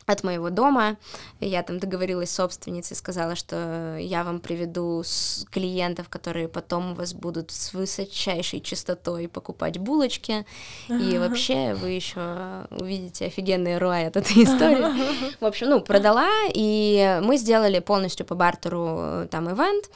[0.06, 0.96] от моего дома.
[1.40, 5.02] Я там договорилась с собственницей, сказала, что я вам приведу
[5.50, 10.46] клиентов, которые потом у вас будут с высочайшей частотой покупать булочки.
[10.88, 15.34] И вообще вы еще увидите офигенный руай от этой истории.
[15.40, 19.90] В общем, ну, продала, и мы сделали полностью по бартеру э, там ивент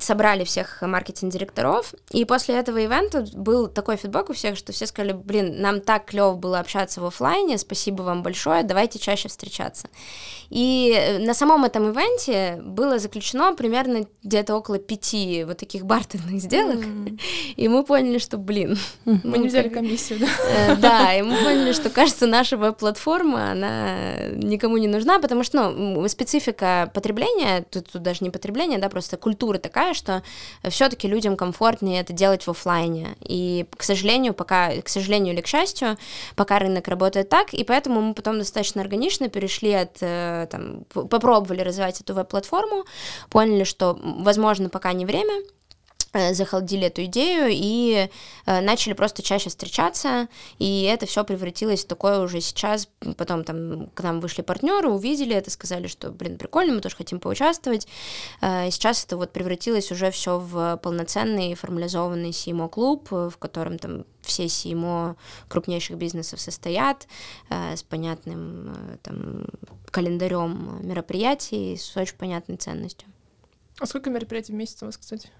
[0.00, 5.12] собрали всех маркетинг-директоров, и после этого ивента был такой фидбэк у всех, что все сказали,
[5.12, 9.88] блин, нам так клево было общаться в офлайне, спасибо вам большое, давайте чаще встречаться.
[10.50, 16.40] И э, на самом этом ивенте было заключено примерно где-то около пяти вот таких бартерных
[16.40, 17.20] сделок, mm.
[17.56, 18.78] и мы поняли, что, блин...
[19.04, 20.26] Мы ну, не взяли комиссию, да?
[20.48, 25.70] Э, да, и мы поняли, что, кажется, наша веб-платформа, она никому не нужна, потому что,
[25.70, 30.22] ну, специфика потребления, тут, тут даже не потребление, да, просто культура такая, что
[30.68, 35.40] все таки людям комфортнее это делать в офлайне, и, к сожалению, пока, к сожалению или
[35.40, 35.96] к счастью,
[36.34, 41.62] пока рынок работает так, и поэтому мы потом достаточно органично перешли от, э, там, попробовали
[41.62, 42.84] развивать эту веб-платформу,
[43.28, 45.42] поняли, что, возможно, пока не время,
[46.12, 48.08] Э, захолодили эту идею и
[48.46, 50.26] э, начали просто чаще встречаться,
[50.58, 55.36] и это все превратилось в такое уже сейчас, потом там к нам вышли партнеры, увидели
[55.36, 57.86] это, сказали, что, блин, прикольно, мы тоже хотим поучаствовать,
[58.40, 64.04] э, и сейчас это вот превратилось уже все в полноценный формализованный CMO-клуб, в котором там
[64.22, 65.14] все CMO
[65.46, 67.06] крупнейших бизнесов состоят
[67.48, 69.46] с понятным там
[69.90, 73.08] календарем мероприятий, с очень понятной ценностью.
[73.78, 75.30] А сколько мероприятий в месяц у вас, кстати?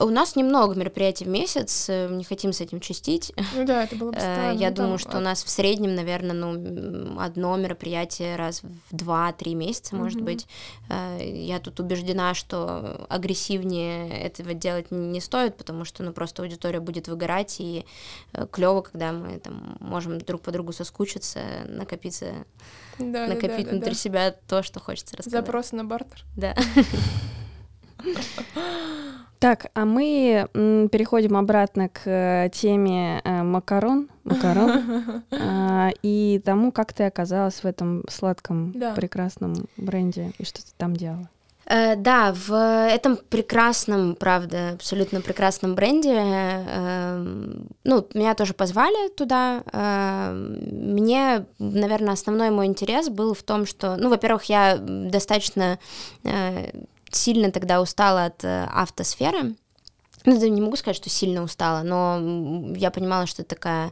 [0.00, 3.32] У нас немного мероприятий в месяц, э, не хотим с этим чистить.
[3.54, 4.58] Ну да, это было бы э, странно.
[4.58, 9.54] Я ну, думаю, что у нас в среднем, наверное, ну, одно мероприятие раз в два-три
[9.54, 10.24] месяца, может mm-hmm.
[10.24, 10.46] быть.
[10.88, 16.80] Э, я тут убеждена, что агрессивнее этого делать не стоит, потому что, ну, просто аудитория
[16.80, 17.84] будет выгорать, и
[18.50, 22.46] клево, когда мы там можем друг по другу соскучиться, накопиться,
[22.98, 23.98] да, накопить да, да, внутри да.
[23.98, 25.44] себя то, что хочется рассказать.
[25.44, 26.24] Запрос на бартер.
[26.36, 26.54] Да.
[29.42, 30.46] Так, а мы
[30.92, 37.64] переходим обратно к э, теме э, макарон, макарон э, и тому, как ты оказалась в
[37.64, 38.92] этом сладком да.
[38.92, 41.28] прекрасном бренде и что ты там делала.
[41.64, 42.52] Uh, да, в
[42.88, 49.62] этом прекрасном, правда, абсолютно прекрасном бренде, uh, ну, меня тоже позвали туда.
[49.66, 50.32] Uh,
[50.70, 55.78] мне, наверное, основной мой интерес был в том, что, ну, во-первых, я достаточно
[57.14, 59.54] сильно тогда устала от э, автосферы.
[60.24, 63.90] Ну, я не могу сказать, что сильно устала, но я понимала, что это такая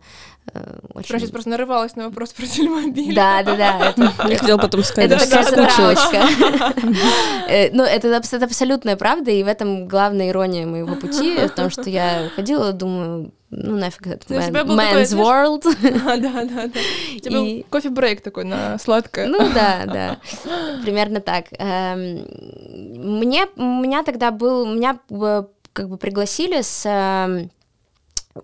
[0.52, 1.08] э, очень...
[1.08, 3.14] Простите, просто нарывалась на вопрос про телемобиль.
[3.14, 4.14] Да, да, да.
[4.28, 5.98] Я хотела потом сказать, это соскучилась.
[7.48, 11.90] Э, ну, это абсолютная правда, и в этом главная ирония моего пути, в том, что
[11.90, 15.64] я ходила, думаю, ну нафиг это man, man's world.
[15.82, 16.66] Да, да, да.
[16.68, 16.80] да.
[17.16, 19.26] У тебя был кофе-брейк такой на сладкое.
[19.26, 20.18] Ну да, да,
[20.84, 21.46] примерно так.
[21.58, 22.26] Эм,
[23.18, 27.50] мне, у меня тогда был, меня э, как бы пригласили с эм,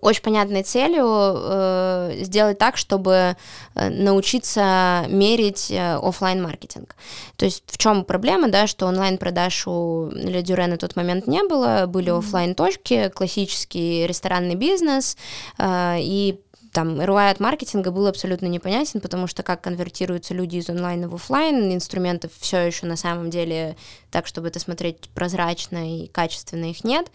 [0.01, 3.37] очень понятной целью э, сделать так, чтобы
[3.75, 6.95] э, научиться мерить э, офлайн маркетинг.
[7.37, 11.27] То есть в чем проблема, да, что онлайн продаж у Ле Дюре на тот момент
[11.27, 15.15] не было, были офлайн точки, классический ресторанный бизнес
[15.57, 16.41] э, и
[16.77, 21.15] там ROI от маркетинга был абсолютно непонятен, потому что как конвертируются люди из онлайна в
[21.15, 23.75] офлайн, инструментов все еще на самом деле
[24.11, 27.07] так, чтобы это смотреть прозрачно и качественно их нет.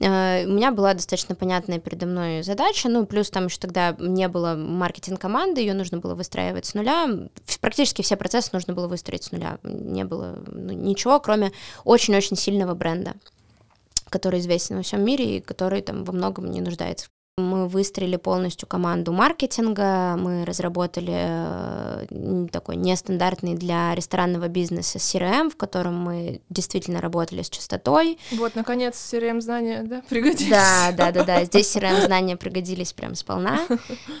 [0.00, 4.28] Э, у меня была достаточно понятная передо мной задача, ну, плюс там еще тогда не
[4.28, 7.08] было маркетинг-команды, ее нужно было выстраивать с нуля,
[7.62, 11.52] практически все процессы нужно было выстроить с нуля, не было ну, ничего, кроме
[11.84, 13.14] очень-очень сильного бренда
[14.10, 18.68] который известен во всем мире и который там во многом не нуждается мы выстроили полностью
[18.68, 27.00] команду маркетинга, мы разработали э, такой нестандартный для ресторанного бизнеса CRM, в котором мы действительно
[27.00, 28.18] работали с частотой.
[28.32, 30.50] Вот, наконец, CRM-знания, да, пригодились.
[30.50, 33.60] Да, да, да, да, здесь CRM-знания пригодились прям сполна.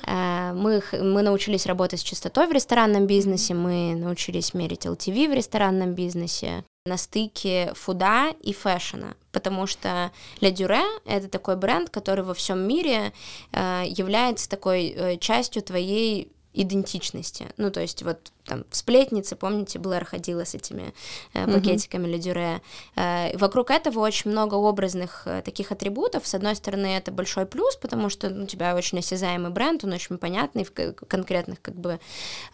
[0.06, 5.34] Э, мы, мы научились работать с частотой в ресторанном бизнесе, мы научились мерить LTV в
[5.34, 12.24] ресторанном бизнесе, на стыке фуда и фэшена, потому что Ля Дюре— это такой бренд, который
[12.24, 13.12] во всем мире
[13.52, 17.46] э, является такой э, частью твоей идентичности.
[17.58, 20.92] Ну, то есть вот там в сплетнице, помните, Блэр ходила с этими
[21.32, 22.10] э, пакетиками mm-hmm.
[22.10, 22.62] Ледюре.
[22.96, 26.26] Э, вокруг этого очень много образных э, таких атрибутов.
[26.26, 29.92] С одной стороны, это большой плюс, потому что ну, у тебя очень осязаемый бренд, он
[29.92, 32.00] очень понятный в конкретных как бы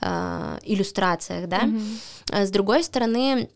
[0.02, 1.62] э, иллюстрациях, да.
[1.62, 2.44] Mm-hmm.
[2.44, 3.48] С другой стороны,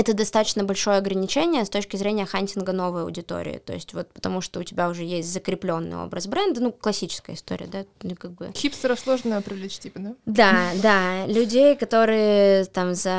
[0.00, 3.60] это достаточно большое ограничение с точки зрения хантинга новой аудитории.
[3.64, 7.66] То есть вот потому что у тебя уже есть закрепленный образ бренда, ну, классическая история,
[7.66, 8.50] да, ну, как бы...
[8.56, 10.14] Хипстеров сложно привлечь, типа, да?
[10.24, 13.10] Да, да, людей, которые там за...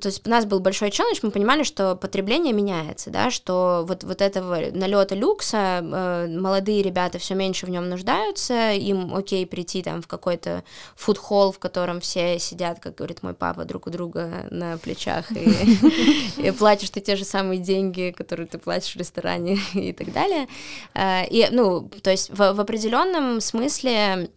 [0.00, 4.02] То есть у нас был большой челлендж, мы понимали, что потребление меняется, да, что вот,
[4.02, 9.82] вот этого налета люкса э, молодые ребята все меньше в нем нуждаются, им окей прийти
[9.82, 10.64] там в какой-то
[10.96, 15.51] фудхолл, в котором все сидят, как говорит мой папа, друг у друга на плечах и
[16.36, 20.48] и платишь ты те же самые деньги, которые ты платишь в ресторане и так далее.
[20.94, 24.30] Э, и, ну, то есть в, в определенном смысле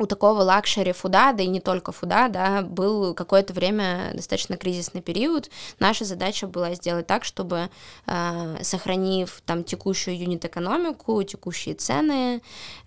[0.00, 5.02] у такого luxury фуда, да и не только фуда, да, был какое-то время достаточно кризисный
[5.02, 5.50] период.
[5.78, 7.68] Наша задача была сделать так, чтобы,
[8.06, 12.40] э, сохранив там текущую юнит-экономику, текущие цены,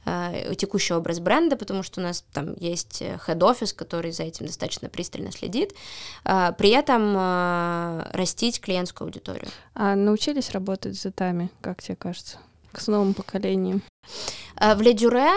[0.06, 4.90] э, текущий образ бренда, потому что у нас там есть head-офис, который за этим достаточно
[4.90, 5.76] пристально следит,
[6.26, 9.50] э, при этом э, растить клиентскую аудиторию.
[9.76, 12.40] А научились работать с зетами, как тебе кажется,
[12.76, 13.84] с новым поколением?
[14.60, 15.30] В Ледюре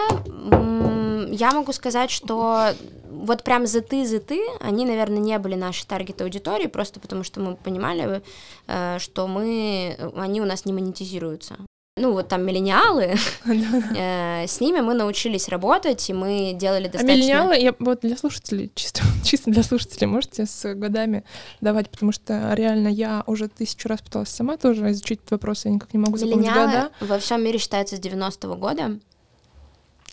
[1.31, 2.73] я могу сказать, что
[3.09, 7.23] вот прям за ты, за ты, они, наверное, не были нашей таргет аудитории, просто потому
[7.23, 8.21] что мы понимали,
[8.67, 11.57] э, что мы, они у нас не монетизируются
[11.97, 17.13] ну вот там миллениалы, э, с ними мы научились работать, и мы делали а достаточно...
[17.13, 21.23] А миллениалы, я, вот для слушателей, чисто, чисто для слушателей, можете с годами
[21.59, 25.71] давать, потому что реально я уже тысячу раз пыталась сама тоже изучить этот вопрос, я
[25.71, 26.91] никак не могу запомнить года.
[27.01, 28.99] во всем мире считается с 90-го года,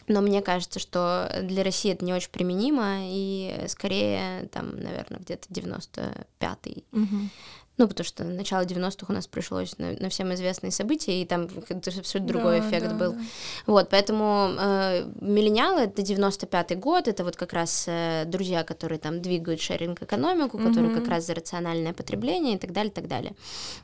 [0.09, 5.49] но мне кажется, что для России это не очень применимо, и скорее там, наверное, где-то
[5.49, 6.85] 95-й.
[6.93, 7.29] Угу.
[7.77, 11.49] Ну, потому что начало 90-х у нас пришлось на, на всем известные события, и там
[11.69, 13.12] абсолютно другой да, эффект да, был.
[13.12, 13.19] Да.
[13.67, 19.21] Вот, поэтому э, миллениалы— это 95-й год, это вот как раз э, друзья, которые там
[19.21, 20.69] двигают шеринг-экономику, mm-hmm.
[20.69, 23.35] которые как раз за рациональное потребление и так далее, и так далее.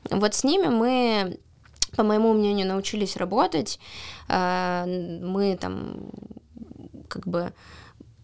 [0.09, 1.41] Вот с ними мы
[1.96, 3.79] по моему мнению, научились работать.
[4.29, 6.11] Э, мы там
[7.09, 7.53] как бы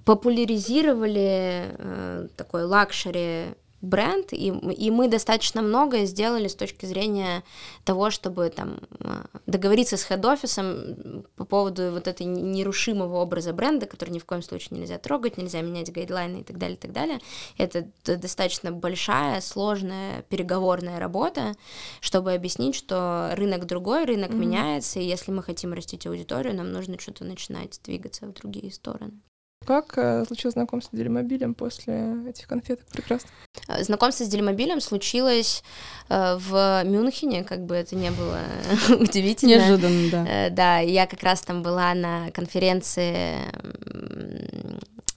[0.05, 7.45] популяризировали э, такой luxury бренд, и, и мы достаточно многое сделали с точки зрения
[7.85, 14.11] того, чтобы там а, договориться с хед-офисом по поводу вот этой нерушимого образа бренда, который
[14.11, 17.21] ни в коем случае нельзя трогать, нельзя менять гайдлайны и так далее, и так далее.
[17.59, 21.55] Это достаточно большая, сложная переговорная работа,
[22.01, 24.37] чтобы объяснить, что рынок другой, рынок mm-hmm.
[24.37, 29.21] меняется, и если мы хотим растить аудиторию, нам нужно что-то начинать двигаться в другие стороны.
[29.64, 33.31] Как э, случилось знакомство с Делимобилем после этих конфеток прекрасно?
[33.69, 35.64] Э, знакомство с Делимобилем случилось
[36.09, 38.40] э, в Мюнхене, как бы это не было
[39.01, 39.51] удивительно.
[39.51, 40.51] Неожиданно, да.
[40.51, 43.38] Да, я как раз там была на конференции,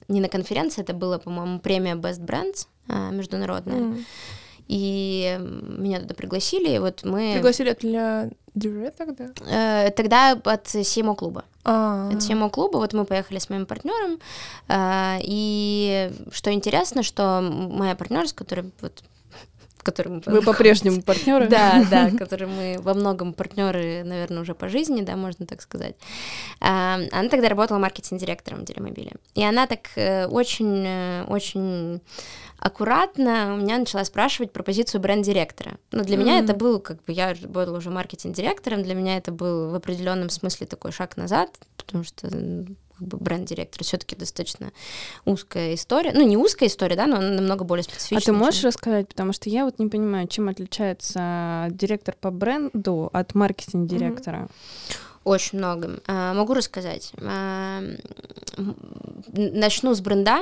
[0.07, 2.67] не на конференции, это было, по-моему, премия Best Brands
[3.11, 3.79] международная.
[3.79, 4.05] Mm.
[4.69, 7.31] И меня туда пригласили, и вот мы...
[7.33, 9.31] Пригласили для Дюре тогда?
[9.49, 11.43] Э, тогда от CMO клуба.
[11.63, 12.15] А-а-а.
[12.15, 14.19] От CMO клуба, вот мы поехали с моим партнером,
[14.67, 19.03] э, и что интересно, что моя партнер, с которой вот
[19.81, 20.33] которым мы...
[20.33, 21.47] Вы по-прежнему партнеры?
[21.47, 25.95] Да, да, которым мы во многом партнеры, наверное, уже по жизни, да, можно так сказать.
[26.59, 29.13] А, она тогда работала маркетинг-директором в Делимобиле.
[29.33, 31.99] И она так очень-очень э,
[32.59, 35.77] аккуратно у меня начала спрашивать про позицию бренд-директора.
[35.91, 36.19] Но для mm-hmm.
[36.19, 40.29] меня это был, как бы, я работала уже маркетинг-директором, для меня это был в определенном
[40.29, 44.71] смысле такой шаг назад, потому что как бы бренд-директор все-таки достаточно
[45.23, 46.11] узкая история.
[46.13, 48.19] Ну, не узкая история, да, но она намного более специфичная.
[48.19, 48.67] А ты можешь чем...
[48.67, 54.49] рассказать, потому что я вот не понимаю, чем отличается директор по бренду от маркетинг-директора?
[54.49, 55.05] Mm-hmm.
[55.29, 55.99] Очень многим.
[56.07, 57.11] А, могу рассказать.
[57.21, 57.83] А,
[59.31, 60.39] начну с бренда.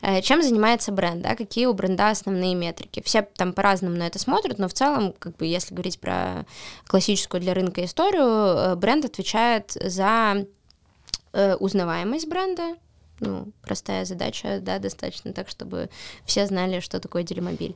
[0.00, 3.02] Э, чем занимается бренд, да, какие у бренда основные метрики.
[3.04, 6.46] Все там по-разному на это смотрят, но в целом, как бы, если говорить про
[6.86, 10.46] классическую для рынка историю, э, бренд отвечает за
[11.32, 12.76] э, узнаваемость бренда,
[13.18, 15.90] ну, простая задача, да, достаточно так, чтобы
[16.24, 17.74] все знали, что такое делимобиль.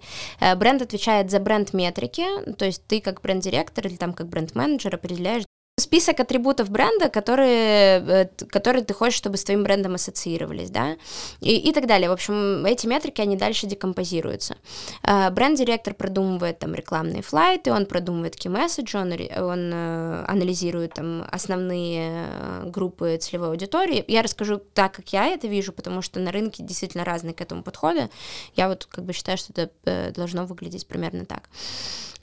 [0.56, 5.44] Бренд отвечает за бренд-метрики, то есть ты как бренд-директор или там как бренд-менеджер определяешь
[5.76, 10.96] список атрибутов бренда, которые, э, которые ты хочешь, чтобы с твоим брендом ассоциировались, да,
[11.40, 12.08] и, и так далее.
[12.08, 14.56] В общем, эти метрики, они дальше декомпозируются.
[15.02, 21.26] Э, бренд-директор продумывает там рекламные флайты, он продумывает key message, он, он э, анализирует там
[21.32, 22.28] основные
[22.66, 24.04] группы целевой аудитории.
[24.06, 27.64] Я расскажу так, как я это вижу, потому что на рынке действительно разные к этому
[27.64, 28.10] подходы.
[28.54, 31.48] Я вот как бы считаю, что это должно выглядеть примерно так.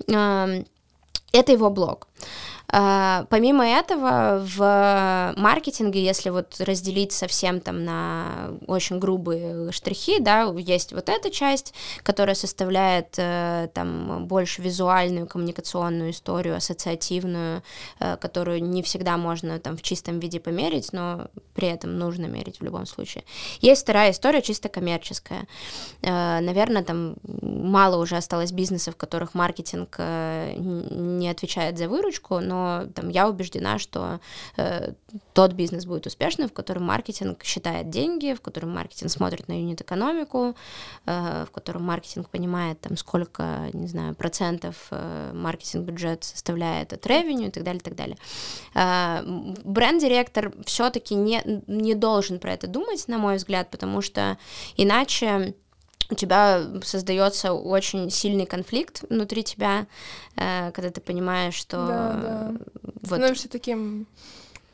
[0.07, 0.65] Эм,
[1.31, 2.07] это его блог.
[2.71, 10.43] А, помимо этого, в маркетинге, если вот разделить совсем там на очень грубые штрихи, да,
[10.57, 17.63] есть вот эта часть, которая составляет э, там больше визуальную коммуникационную историю, ассоциативную,
[17.99, 22.59] э, которую не всегда можно там в чистом виде померить, но при этом нужно мерить
[22.59, 23.23] в любом случае.
[23.59, 25.47] Есть вторая история, чисто коммерческая.
[26.01, 32.39] Э, наверное, там мало уже осталось бизнесов, в которых маркетинг не отвечает за выручку, выручку,
[32.95, 34.19] там я убеждена, что
[34.57, 34.93] э,
[35.33, 40.55] тот бизнес будет успешным, в котором маркетинг считает деньги, в котором маркетинг смотрит на юнит-экономику,
[41.05, 47.47] э, в котором маркетинг понимает, там, сколько, не знаю, процентов э, маркетинг-бюджет составляет от ревеню
[47.47, 48.17] и так далее, и так далее.
[48.73, 49.21] Э,
[49.63, 54.37] бренд-директор все-таки не, не должен про это думать, на мой взгляд, потому что
[54.77, 55.55] иначе
[56.11, 59.87] у тебя создается очень сильный конфликт внутри тебя,
[60.35, 61.77] э, когда ты понимаешь, что...
[61.87, 62.51] Да, да.
[62.83, 63.05] Вот...
[63.05, 64.07] Становишься таким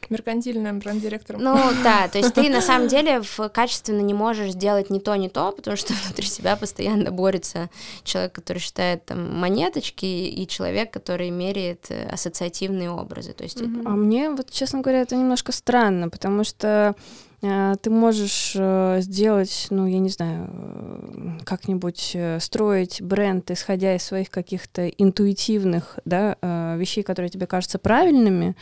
[0.09, 1.43] меркантильным бренд-директором.
[1.43, 5.15] Ну да, то есть ты на самом деле в качественно не можешь сделать ни то,
[5.15, 7.69] ни то, потому что внутри себя постоянно борется
[8.03, 13.33] человек, который считает там монеточки, и человек, который меряет э, ассоциативные образы.
[13.33, 13.83] То есть mm-hmm.
[13.85, 16.95] А мне вот, честно говоря, это немножко странно, потому что
[17.39, 24.31] ты можешь э, сделать, ну, я не знаю, э, как-нибудь строить бренд, исходя из своих
[24.31, 26.35] каких-то интуитивных да,
[26.77, 28.55] вещей, которые тебе кажутся правильными,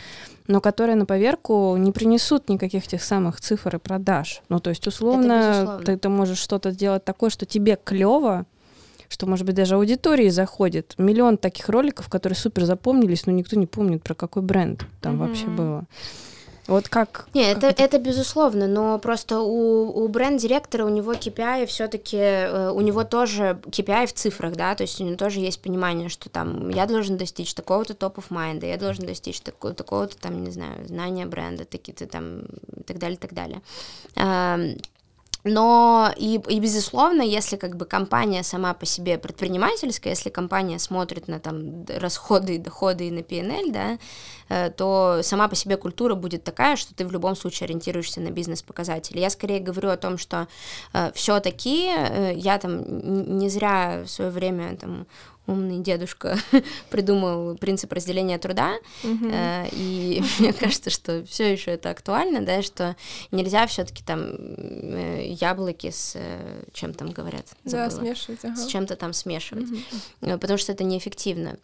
[0.47, 4.41] но которые на поверку не принесут никаких тех самых цифр и продаж.
[4.49, 8.45] Ну, то есть, условно, ты, ты можешь что-то сделать такое, что тебе клево,
[9.07, 10.95] что, может быть, даже аудитории заходит.
[10.97, 15.27] Миллион таких роликов, которые супер запомнились, но никто не помнит, про какой бренд там mm-hmm.
[15.27, 15.85] вообще было.
[16.67, 17.27] Вот как?
[17.33, 17.83] Не, это, это...
[17.83, 23.59] это безусловно, но просто у, у бренд-директора, у него KPI все-таки, э, у него тоже
[23.65, 27.17] KPI в цифрах, да, то есть у него тоже есть понимание, что там я должен
[27.17, 31.65] достичь такого-то топ of mind, я должен достичь такого- такого-то там, не знаю, знания бренда,
[31.65, 32.41] такие-то там,
[32.75, 33.61] и так далее, и так далее.
[35.45, 41.27] Но и, и безусловно, если как бы компания сама по себе предпринимательская, если компания смотрит
[41.27, 43.99] на там расходы и доходы и на PNL, да,
[44.49, 48.31] э, то сама по себе культура будет такая, что ты в любом случае ориентируешься на
[48.31, 49.19] бизнес-показатели.
[49.19, 50.47] Я скорее говорю о том, что
[50.93, 55.05] э, все-таки э, я там не зря в свое время там
[55.47, 56.37] умный дедушка
[56.89, 58.73] придумал принцип разделения труда,
[59.03, 59.69] mm-hmm.
[59.73, 62.95] и мне кажется, что все еще это актуально, да, что
[63.31, 68.55] нельзя все-таки там э, яблоки с э, чем там говорят, забыла, да, смешивать, ага.
[68.55, 69.67] с чем-то там смешивать,
[70.21, 70.37] mm-hmm.
[70.39, 71.57] потому что это неэффективно.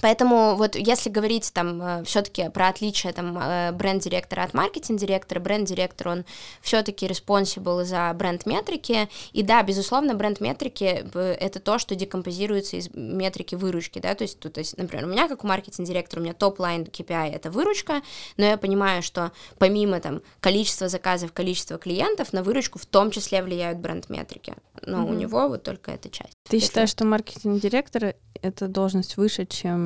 [0.00, 6.08] Поэтому вот если говорить там э, все-таки про отличие там э, бренд-директора от маркетинг-директора, бренд-директор,
[6.08, 6.24] он
[6.60, 13.54] все-таки responsible за бренд-метрики, и да, безусловно, бренд-метрики э,— это то, что декомпозируется из метрики
[13.54, 16.34] выручки, да, то есть, то, то есть например, у меня, как у маркетинг-директора, у меня
[16.34, 18.02] top-line KPI— это выручка,
[18.36, 23.42] но я понимаю, что помимо там количества заказов, количества клиентов, на выручку в том числе
[23.42, 25.10] влияют бренд-метрики, но mm-hmm.
[25.10, 26.32] у него вот только эта часть.
[26.48, 29.83] Ты считаешь, что маркетинг-директор— это должность выше, чем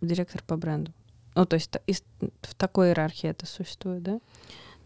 [0.00, 0.92] директор по бренду?
[1.34, 2.02] Ну, то есть из,
[2.42, 4.20] в такой иерархии это существует, да?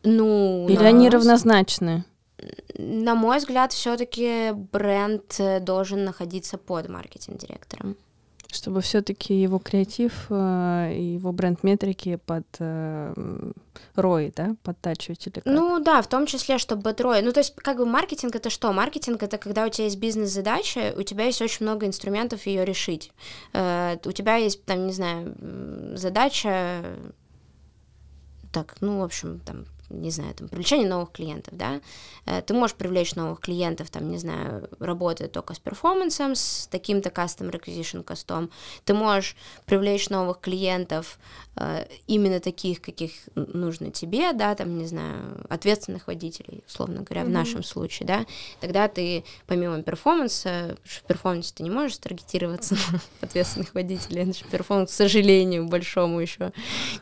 [0.02, 2.04] Ну, Или они равнозначны?
[2.78, 7.96] На мой взгляд, все-таки бренд э, должен находиться под маркетинг-директором
[8.56, 13.14] чтобы все-таки его креатив э, и его бренд-метрики под э,
[13.94, 15.44] ROI, да, подтачивать или как?
[15.46, 17.22] Ну да, в том числе, чтобы ROI.
[17.22, 18.72] Ну то есть как бы маркетинг это что?
[18.72, 23.12] Маркетинг это когда у тебя есть бизнес-задача, у тебя есть очень много инструментов ее решить.
[23.52, 25.34] Э, у тебя есть, там, не знаю,
[25.96, 26.82] задача
[28.52, 31.80] так, ну, в общем, там, не знаю, там, привлечение новых клиентов, да,
[32.26, 37.10] э, ты можешь привлечь новых клиентов, там, не знаю, работая только с перформансом, с таким-то
[37.10, 38.50] custom requisition костом,
[38.84, 41.18] ты можешь привлечь новых клиентов
[41.56, 47.26] э, именно таких, каких нужно тебе, да, там, не знаю, ответственных водителей, условно говоря, mm-hmm.
[47.26, 48.26] в нашем случае, да,
[48.60, 54.94] тогда ты помимо перформанса, в перформансе ты не можешь таргетироваться на ответственных водителей, перформанс, к
[54.94, 56.52] сожалению, большому еще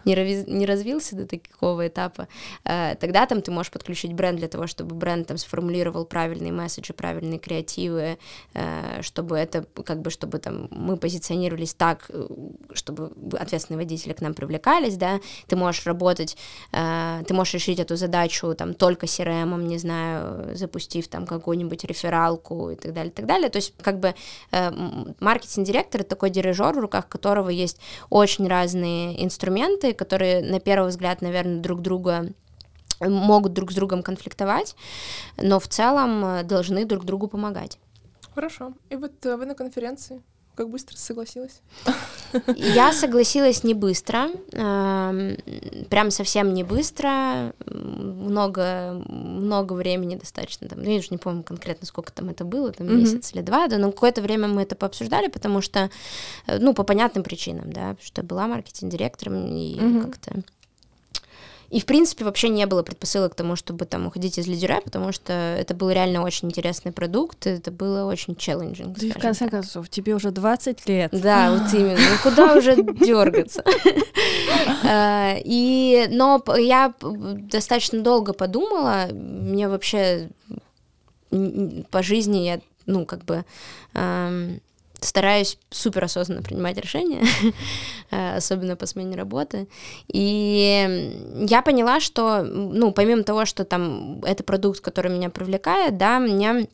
[0.05, 0.15] не,
[0.45, 2.29] не развился до такого этапа,
[2.65, 6.93] Э, тогда там ты можешь подключить бренд для того, чтобы бренд там сформулировал правильные месседжи,
[6.93, 8.19] правильные креативы,
[8.55, 12.27] э, чтобы это, как бы, чтобы там мы позиционировались так, э,
[12.73, 16.37] чтобы ответственные водители к нам привлекались, да, ты можешь работать,
[16.71, 22.77] ты можешь решить эту задачу там только CRM, не знаю, запустив там какую-нибудь рефералку и
[22.77, 24.15] так далее, и так далее, то есть как бы
[25.21, 27.79] маркетинг-директор— это такой дирижер, в руках которого есть
[28.11, 32.33] очень разные инструменты, которые на первый взгляд, наверное, друг друга
[33.01, 34.77] могут друг с другом конфликтовать,
[35.37, 37.79] но в целом э, должны друг другу помогать.
[38.35, 38.73] Хорошо.
[38.91, 40.23] И вот э, вы на конференции
[40.55, 41.63] как быстро согласилась?
[42.57, 45.37] Я согласилась не быстро, эм,
[45.91, 51.87] прям совсем не быстро, много, много времени достаточно, там, ну, я уже не помню конкретно,
[51.87, 52.97] сколько там это было, там mm-hmm.
[52.97, 55.91] месяц или два, да, но какое-то время мы это пообсуждали, потому что,
[56.47, 60.03] э, ну, по понятным причинам, да, что я была маркетинг-директором и mm-hmm.
[60.03, 60.43] как-то
[61.71, 65.13] и, в принципе, вообще не было предпосылок к тому, чтобы там уходить из лидера, потому
[65.13, 68.99] что это был реально очень интересный продукт, это было очень челленджинг.
[68.99, 69.53] Да и в конце так.
[69.53, 71.11] концов, тебе уже 20 лет.
[71.13, 71.99] Да, вот именно.
[71.99, 73.65] Ну куда уже дергаться?
[74.87, 80.31] А, и, но я достаточно долго подумала, мне вообще
[81.91, 83.45] по жизни я, ну, как бы
[85.05, 87.23] стараюсь супер осознанно принимать решения,
[88.11, 89.69] э, особенно по смене работы.
[90.09, 91.13] И
[91.49, 96.69] я поняла, что, ну, помимо того, что там это продукт, который меня привлекает, да, мне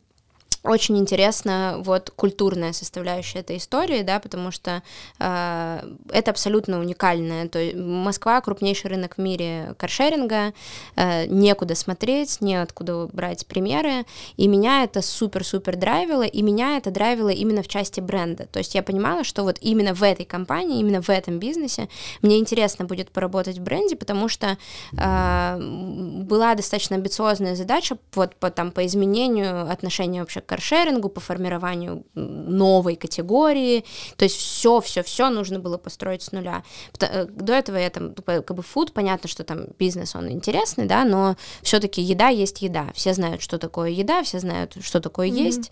[0.63, 4.83] очень интересна вот культурная составляющая этой истории, да, потому что
[5.19, 7.47] э, это абсолютно уникальное.
[7.47, 10.53] То есть Москва крупнейший рынок в мире каршеринга,
[10.95, 14.05] э, некуда смотреть, неоткуда брать примеры,
[14.37, 18.45] и меня это супер-супер драйвило, и меня это драйвило именно в части бренда.
[18.45, 21.89] То есть я понимала, что вот именно в этой компании, именно в этом бизнесе
[22.21, 24.59] мне интересно будет поработать в бренде, потому что
[24.95, 31.21] э, была достаточно амбициозная задача вот по, там, по изменению отношения вообще к каршерингу, по
[31.21, 33.85] формированию новой категории.
[34.17, 36.63] То есть все, все, все нужно было построить с нуля.
[36.99, 41.05] Э, до этого я там, как бы фуд, понятно, что там бизнес, он интересный, да,
[41.05, 42.89] но все-таки еда есть еда.
[42.93, 45.45] Все знают, что такое еда, все знают, что такое mm-hmm.
[45.45, 45.71] есть,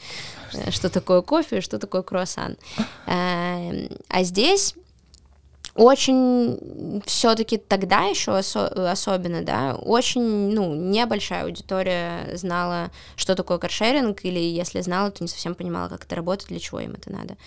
[0.53, 2.55] э, что такое кофе, что такое круассан.
[3.05, 4.75] Эм, а здесь
[5.79, 14.25] очень все-таки тогда еще осо- особенно, да, очень, ну, небольшая аудитория знала, что такое каршеринг,
[14.25, 17.37] или если знала, то не совсем понимала, как это работает, для чего им это надо.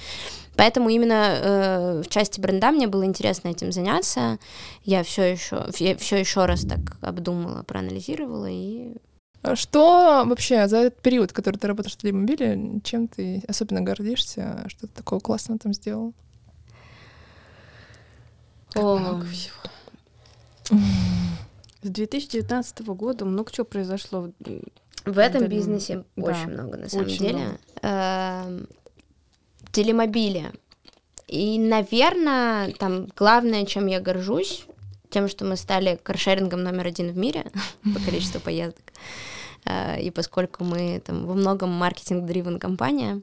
[0.57, 4.39] Поэтому именно э, в части бренда мне было интересно этим заняться.
[4.83, 8.95] Я все еще, все еще раз так обдумала, проанализировала и
[9.43, 14.64] а что вообще за этот период, который ты работаешь в Лимобиле, чем ты особенно гордишься?
[14.68, 16.14] Что ты такого классного там сделал?
[18.75, 19.55] О, много всего.
[21.83, 24.31] С 2019 года много чего произошло.
[25.05, 26.25] В этом бизнесе да.
[26.25, 27.39] очень много, на самом деле.
[27.39, 27.59] Много.
[27.83, 28.68] Эм,
[29.73, 30.53] телемобили.
[31.27, 34.66] И, наверное, там главное, чем я горжусь,
[35.11, 37.51] тем, что мы стали каршерингом номер один в мире
[37.83, 38.93] по количеству поездок.
[39.64, 43.23] Э, и поскольку мы там во многом маркетинг-дривен компания,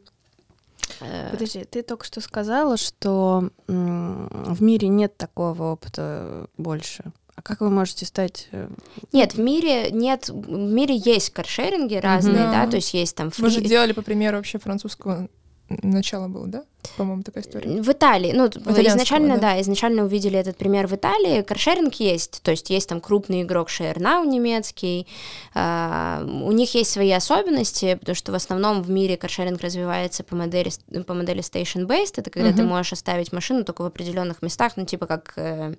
[1.31, 7.11] Подожди, ты только что сказала, что в мире нет такого опыта больше.
[7.39, 8.49] А как вы можете стать?
[8.51, 8.69] Э,
[9.13, 12.51] нет, в мире нет, в мире есть каршеринги разные, mm-hmm.
[12.51, 13.31] да, то есть есть там.
[13.31, 13.43] Фри...
[13.43, 15.29] Вы же делали по примеру вообще французского
[15.69, 16.63] начало было, да?
[16.97, 17.81] По-моему, такая история.
[17.81, 19.53] В Италии, ну, изначально, да?
[19.53, 21.41] да, изначально увидели этот пример в Италии.
[21.41, 25.07] Каршеринг есть, то есть есть там крупный игрок ShareNow немецкий,
[25.53, 30.35] uh, у них есть свои особенности, потому что в основном в мире каршеринг развивается по
[30.35, 30.71] модели,
[31.05, 32.55] по модели station-based, это когда uh-huh.
[32.57, 35.75] ты можешь оставить машину только в определенных местах, ну, типа как, э,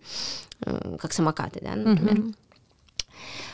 [0.64, 2.14] э, как самокаты, да, например.
[2.14, 2.34] Uh-huh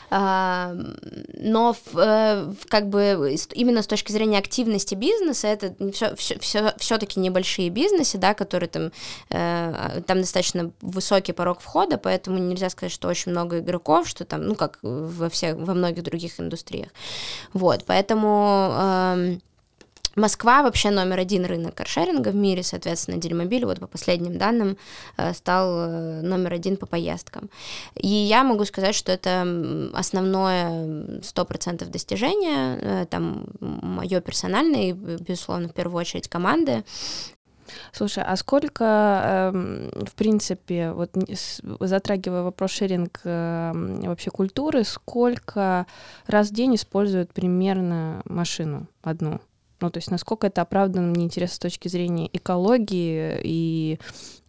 [0.09, 7.19] но в, как бы именно с точки зрения активности бизнеса это все, все, все, все-таки
[7.19, 8.91] небольшие бизнесы, да, которые там,
[9.29, 14.43] э, там достаточно высокий порог входа, поэтому нельзя сказать, что очень много игроков, что там,
[14.43, 16.89] ну, как во всех, во многих других индустриях.
[17.53, 19.39] Вот, поэтому
[20.17, 24.75] Москва вообще номер один рынок каршеринга в мире, соответственно, Дельмобиль, вот по последним данным,
[25.15, 27.51] э, стал э, номер один по поездкам.
[27.93, 29.45] И я могу сказать, что это
[29.93, 36.83] основное 100% достижение, э, там, мое персональное и, безусловно, в первую очередь команды,
[37.91, 41.11] Слушай, а сколько, эм, в принципе, вот
[41.81, 45.85] затрагивая вопрос шеринг вообще культуры, сколько
[46.27, 49.41] раз в день используют примерно машину одну?
[49.79, 53.99] Ну, то есть насколько это оправданно, мне интересно с точки зрения экологии и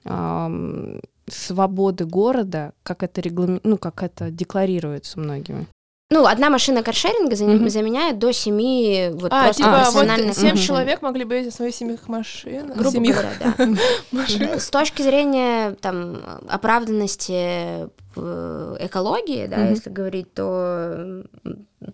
[0.05, 5.67] эм, свободы города, как это регламент, ну, как это декларируется многими.
[6.11, 7.69] Ну, одна машина каршеринга mm-hmm.
[7.69, 10.57] заменяет до семи вот а, просто типа, вот семь mm-hmm.
[10.57, 12.73] человек могли бы ездить на своих семьих машин.
[12.73, 13.15] Грубо семьих...
[13.15, 13.77] говоря,
[14.11, 14.59] да.
[14.59, 19.71] С точки зрения там оправданности э, экологии, да, mm-hmm.
[19.71, 21.25] если говорить, то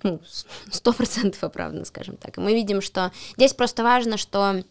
[0.04, 0.20] ну,
[0.70, 2.38] сто процентов оправданно, скажем так.
[2.38, 4.62] И мы видим, что здесь просто важно, что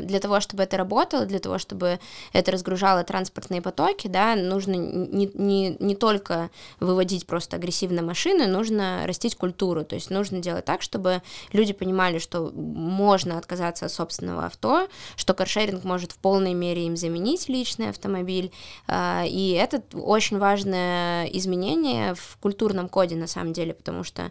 [0.00, 1.98] для того, чтобы это работало, для того, чтобы
[2.32, 6.50] это разгружало транспортные потоки, да, нужно не, не, не только
[6.80, 11.22] выводить просто агрессивно машины, нужно растить культуру, то есть нужно делать так, чтобы
[11.52, 16.96] люди понимали, что можно отказаться от собственного авто, что каршеринг может в полной мере им
[16.96, 18.52] заменить личный автомобиль,
[18.88, 24.30] э, и это очень важное изменение в культурном коде на самом деле, потому что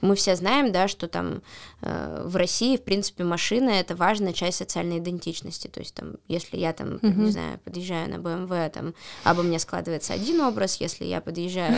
[0.00, 1.42] мы все знаем, да, что там
[1.82, 5.66] э, в России, в принципе, машины— это важно важная часть социальной идентичности.
[5.66, 7.16] То есть, там, если я там, mm-hmm.
[7.16, 8.94] не знаю, подъезжаю на BMW, там,
[9.24, 11.74] обо мне складывается один образ, если я подъезжаю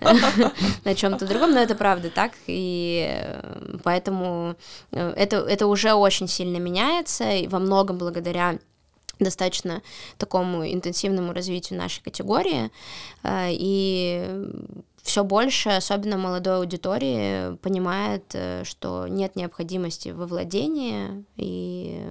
[0.84, 4.56] на чем-то другом, но это правда так, и э, поэтому
[4.90, 8.58] э, это, это уже очень сильно меняется, и во многом благодаря
[9.20, 9.82] достаточно
[10.18, 12.70] такому интенсивному развитию нашей категории,
[13.22, 14.48] э, и
[15.02, 22.06] все больше, особенно молодой аудитории, понимает, э, что нет необходимости во владении и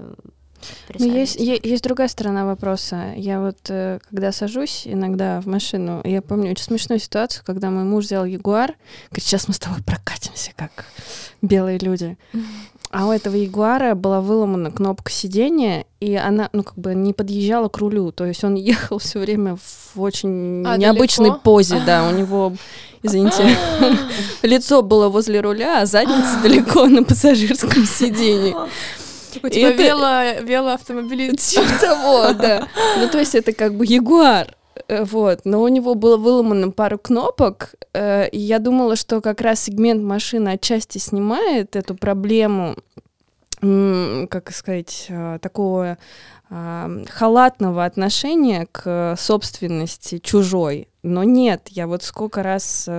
[0.98, 3.14] но ну, есть, есть другая сторона вопроса.
[3.16, 7.84] Я вот, э, когда сажусь иногда в машину, я помню очень смешную ситуацию, когда мой
[7.84, 8.76] муж взял Ягуар,
[9.10, 10.86] говорит, сейчас мы с тобой прокатимся, как
[11.42, 12.18] белые люди.
[12.92, 17.70] А у этого Ягуара была выломана кнопка сидения, и она, ну, как бы не подъезжала
[17.70, 18.12] к рулю.
[18.12, 21.42] То есть он ехал все время в очень а, необычной далеко?
[21.44, 22.10] позе, да.
[22.10, 22.54] У него,
[23.04, 23.48] извините,
[24.42, 28.56] лицо было возле руля, а задница далеко на пассажирском сидении.
[29.34, 29.84] Типа это...
[29.84, 31.52] вело, велоавтомобилист.
[31.52, 32.68] Типа того, да.
[32.98, 34.56] Ну, то есть это как бы Ягуар.
[34.90, 39.42] Э, вот, но у него было выломано пару кнопок, э, и я думала, что как
[39.42, 42.76] раз сегмент машины отчасти снимает эту проблему,
[43.62, 45.98] как сказать, э, такого
[46.50, 50.88] халатного отношения к собственности чужой.
[51.04, 52.90] Но нет, я вот сколько раз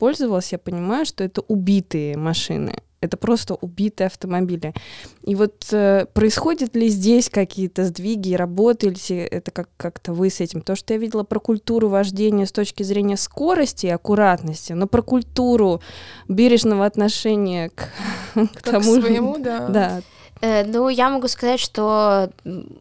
[0.00, 4.74] пользовалась, я понимаю, что это убитые машины это просто убитые автомобили.
[5.22, 10.40] И вот э, происходят ли здесь какие-то сдвиги, работы, или это как- как-то вы с
[10.40, 10.60] этим?
[10.62, 15.02] То, что я видела про культуру вождения с точки зрения скорости и аккуратности, но про
[15.02, 15.80] культуру
[16.28, 17.90] бережного отношения к,
[18.54, 19.68] к тому к своему, да.
[19.68, 20.02] да.
[20.40, 22.30] Э, ну, я могу сказать, что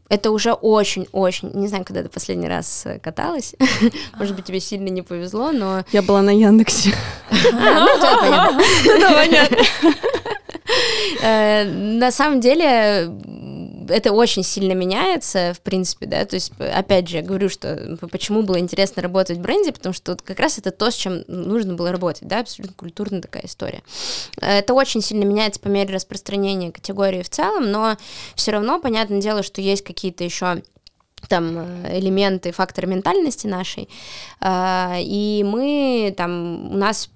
[0.10, 1.52] это уже очень-очень...
[1.54, 3.56] Не знаю, когда ты последний раз э, каталась.
[4.18, 5.84] Может быть, тебе сильно не повезло, но...
[5.92, 6.94] Я была на Яндексе.
[7.32, 9.58] А, ну, понятно.
[11.22, 13.10] Э, на самом деле,
[13.90, 18.44] это очень сильно меняется, в принципе, да, то есть, опять же, я говорю, что почему
[18.44, 21.76] было интересно работать в бренде, потому что вот как раз это то, с чем нужно
[21.76, 23.82] было работать, да, абсолютно культурная такая история.
[24.40, 27.98] Это очень сильно меняется по мере распространения категории в целом, но
[28.36, 30.62] все равно, понятное дело, что есть какие-то еще
[31.28, 33.90] там э, элементы, факторы ментальности нашей.
[34.40, 37.10] А, и мы там, у нас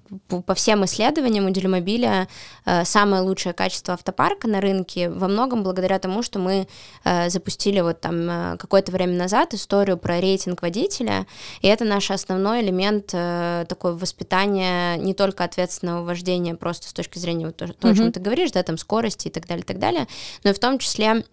[0.45, 2.27] по всем исследованиям у Делимобиля
[2.65, 6.67] э, самое лучшее качество автопарка на рынке во многом благодаря тому, что мы
[7.05, 11.27] э, запустили вот там какое-то время назад историю про рейтинг водителя,
[11.61, 17.45] и это наш основной элемент такой воспитания не только ответственного вождения просто с точки зрения
[17.45, 17.91] вот то, mm-hmm.
[17.91, 20.07] о чем ты говоришь, да, там скорости и так далее, и так далее,
[20.43, 21.23] но и в том числе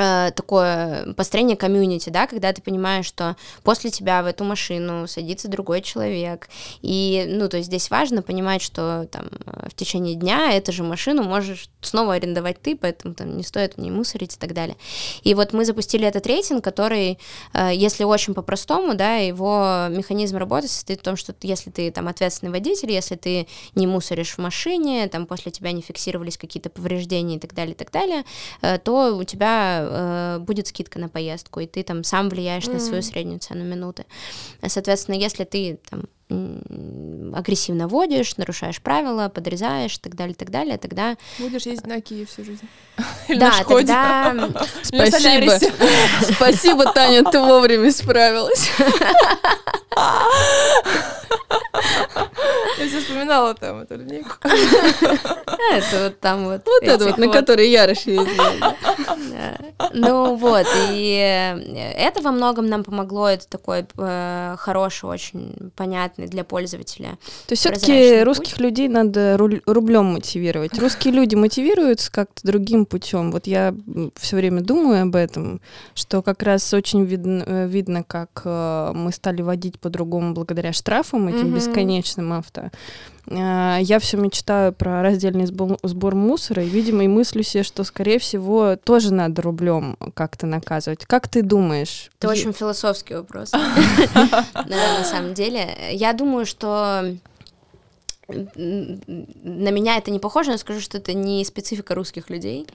[0.00, 5.46] Э, такое построение комьюнити, да, когда ты понимаешь, что после тебя в эту машину садится
[5.46, 6.48] другой человек,
[6.80, 11.22] и, ну, то есть здесь важно понимать, что там в течение дня эту же машину
[11.22, 14.76] можешь снова арендовать ты, поэтому там не стоит в ней мусорить и так далее.
[15.22, 17.18] И вот мы запустили этот рейтинг, который,
[17.52, 22.08] э, если очень по-простому, да, его механизм работы состоит в том, что если ты там
[22.08, 27.36] ответственный водитель, если ты не мусоришь в машине, там после тебя не фиксировались какие-то повреждения
[27.36, 28.24] и так далее, и так далее,
[28.62, 32.72] э, то у тебя э, будет скидка на поездку, и ты там сам влияешь mm.
[32.74, 34.04] на свою среднюю цену минуты.
[34.66, 36.04] Соответственно, если ты там
[37.34, 41.16] агрессивно водишь, нарушаешь правила, подрезаешь и так далее, и так далее, тогда...
[41.38, 42.68] Будешь ездить на Киев всю жизнь.
[43.28, 44.48] да, тогда...
[44.82, 45.58] Спасибо.
[46.34, 48.70] Спасибо, Таня, ты вовремя справилась.
[52.80, 54.36] Я все вспоминала там эту линейку.
[54.42, 56.62] Это вот там вот.
[56.64, 58.44] Вот это вот, на которой Ярош ездил.
[59.92, 61.58] Ну вот, и э,
[61.92, 67.18] это во многом нам помогло, это такой э, хороший, очень понятный для пользователя.
[67.46, 70.78] То есть все-таки русских людей надо рублем мотивировать.
[70.78, 73.32] Русские люди мотивируются как-то другим путем.
[73.32, 73.74] Вот я
[74.16, 75.60] все время думаю об этом,
[75.94, 81.54] что как раз очень видно, э, видно как мы стали водить по-другому благодаря штрафам этим
[81.54, 82.69] бесконечным авто.
[83.30, 87.84] А, я все мечтаю про раздельный сбор, сбор мусора, и, видимо, и мыслю себе, что,
[87.84, 91.04] скорее всего, тоже надо рублем как-то наказывать.
[91.06, 92.10] Как ты думаешь?
[92.18, 93.52] Это очень философский вопрос.
[94.54, 95.76] На самом деле.
[95.92, 97.04] Я думаю, что
[98.30, 102.66] на меня это не похоже, но скажу, что это не специфика русских людей.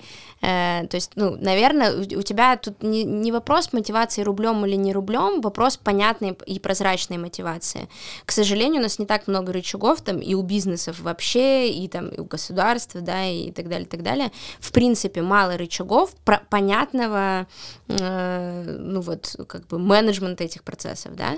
[0.41, 4.93] Э, то есть, ну, наверное, у тебя тут не, не вопрос мотивации рублем или не
[4.93, 7.87] рублем, вопрос понятной и прозрачной мотивации.
[8.25, 12.09] К сожалению, у нас не так много рычагов там и у бизнесов вообще, и там
[12.09, 14.31] и у государства, да, и так далее, так далее.
[14.59, 17.47] В принципе, мало рычагов про понятного,
[17.87, 21.37] э, ну вот, как бы менеджмента этих процессов, да.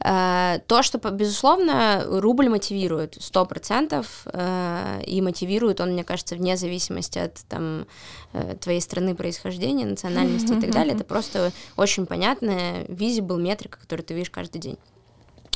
[0.00, 6.56] Э, то, что, безусловно, рубль мотивирует, 100%, процентов, э, и мотивирует он, мне кажется, вне
[6.56, 7.86] зависимости от там
[8.32, 10.94] э, твоей страны происхождения, национальности и так далее.
[10.94, 14.78] Это просто очень понятная visible метрика, которую ты видишь каждый день.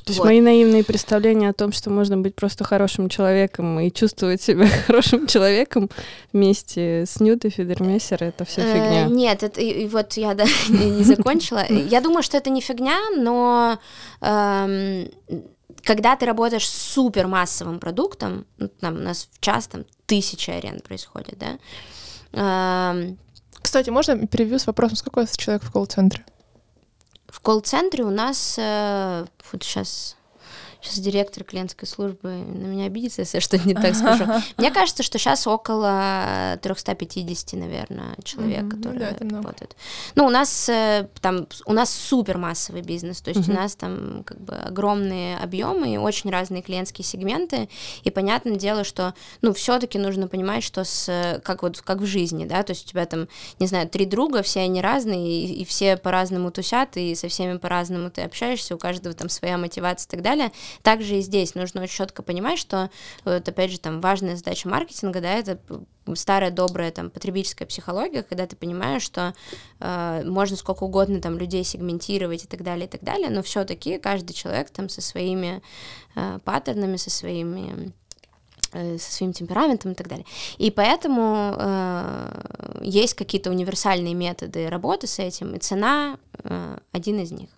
[0.08, 0.28] То есть вот.
[0.28, 5.26] мои наивные представления о том, что можно быть просто хорошим человеком и чувствовать себя хорошим
[5.26, 5.90] человеком
[6.32, 9.04] вместе с Нютой Федермессер, это все э, фигня.
[9.04, 11.66] Нет, это и, вот я да, не закончила.
[11.68, 13.78] Я думаю, что это не фигня, но
[14.22, 15.10] эм,
[15.88, 20.82] когда ты работаешь с супермассовым продуктом, ну, там у нас в час там тысячи аренд
[20.82, 21.58] происходит, да.
[22.32, 23.16] Эм,
[23.62, 26.26] Кстати, можно перевью с вопросом, сколько у вас человек в колл-центре?
[27.26, 30.17] В колл-центре у нас, э, вот сейчас
[30.80, 34.24] сейчас директор клиентской службы на меня обидится, если я что-то не так скажу.
[34.56, 38.70] Мне кажется, что сейчас около 350, наверное, человек, mm-hmm.
[38.70, 39.76] которые да, работают.
[40.14, 43.52] Ну, у нас э, там, у нас супер массовый бизнес, то есть mm-hmm.
[43.52, 47.68] у нас там как бы огромные объемы и очень разные клиентские сегменты,
[48.04, 52.44] и понятное дело, что, ну, все-таки нужно понимать, что с, как вот, как в жизни,
[52.44, 55.64] да, то есть у тебя там, не знаю, три друга, все они разные, и, и
[55.64, 60.10] все по-разному тусят, и со всеми по-разному ты общаешься, у каждого там своя мотивация и
[60.10, 60.52] так далее,
[60.82, 62.90] также и здесь нужно очень четко понимать, что,
[63.24, 65.58] вот, опять же, там важная задача маркетинга, да, это
[66.14, 69.34] старая добрая там потребительская психология, когда ты понимаешь, что
[69.80, 73.98] э, можно сколько угодно там людей сегментировать и так далее, и так далее, но все-таки
[73.98, 75.62] каждый человек там со своими
[76.14, 77.92] э, паттернами, со своими
[78.72, 80.26] э, со своим темпераментом и так далее.
[80.58, 87.32] И поэтому э, есть какие-то универсальные методы работы с этим, и цена э, один из
[87.32, 87.50] них.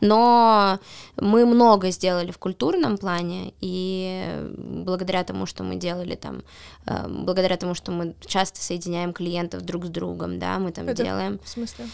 [0.00, 0.78] Но
[1.16, 6.42] мы много сделали в культурном плане, и благодаря тому, что мы делали там,
[6.86, 11.02] э, благодаря тому, что мы часто соединяем клиентов друг с другом, да, мы там Это
[11.02, 11.40] делаем.
[11.44, 11.86] В смысле?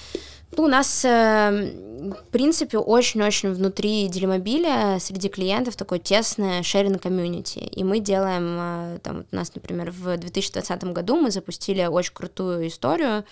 [0.56, 1.72] Ну, у нас, э,
[2.10, 7.58] в принципе, очень-очень внутри Делимобиля среди клиентов такое тесное шеринг комьюнити.
[7.58, 12.68] И мы делаем, э, там, у нас, например, в 2020 году мы запустили очень крутую
[12.68, 13.24] историю,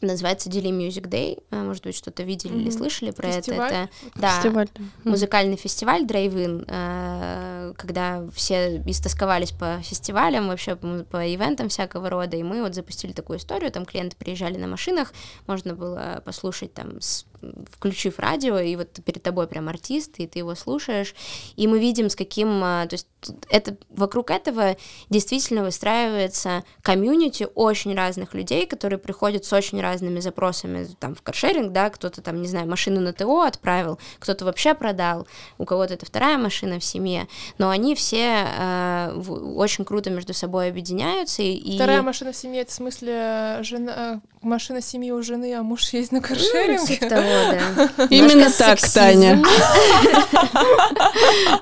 [0.00, 1.42] называется Daily Music Day.
[1.50, 2.60] А, может быть, что-то видели mm-hmm.
[2.62, 3.72] или слышали про фестиваль?
[3.72, 3.90] это.
[4.06, 4.68] Это да, фестиваль.
[5.04, 12.36] музыкальный фестиваль Драйвин, а, когда все истосковались по фестивалям, вообще по, по ивентам всякого рода,
[12.36, 15.12] и мы вот запустили такую историю, там клиенты приезжали на машинах,
[15.46, 17.26] можно было послушать там с
[17.72, 21.14] включив радио, и вот перед тобой прям артист, и ты его слушаешь,
[21.56, 23.06] и мы видим, с каким, а, то есть
[23.50, 24.76] это, вокруг этого
[25.08, 31.72] действительно выстраивается комьюнити очень разных людей, которые приходят с очень разными запросами, там, в каршеринг,
[31.72, 35.26] да, кто-то там, не знаю, машину на ТО отправил, кто-то вообще продал,
[35.58, 37.28] у кого-то это вторая машина в семье,
[37.58, 39.22] но они все э,
[39.54, 41.42] очень круто между собой объединяются.
[41.42, 41.76] И...
[41.76, 46.12] Вторая машина в семье, это в смысле жена, машина семьи у жены, а муж есть
[46.12, 46.96] на каршеринге?
[46.96, 48.06] Типа того, да.
[48.10, 49.42] Именно так, Таня.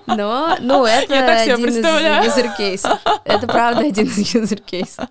[0.06, 2.98] Но, ну, это один из юзер-кейсов.
[3.24, 5.06] Это правда один из юзер-кейсов.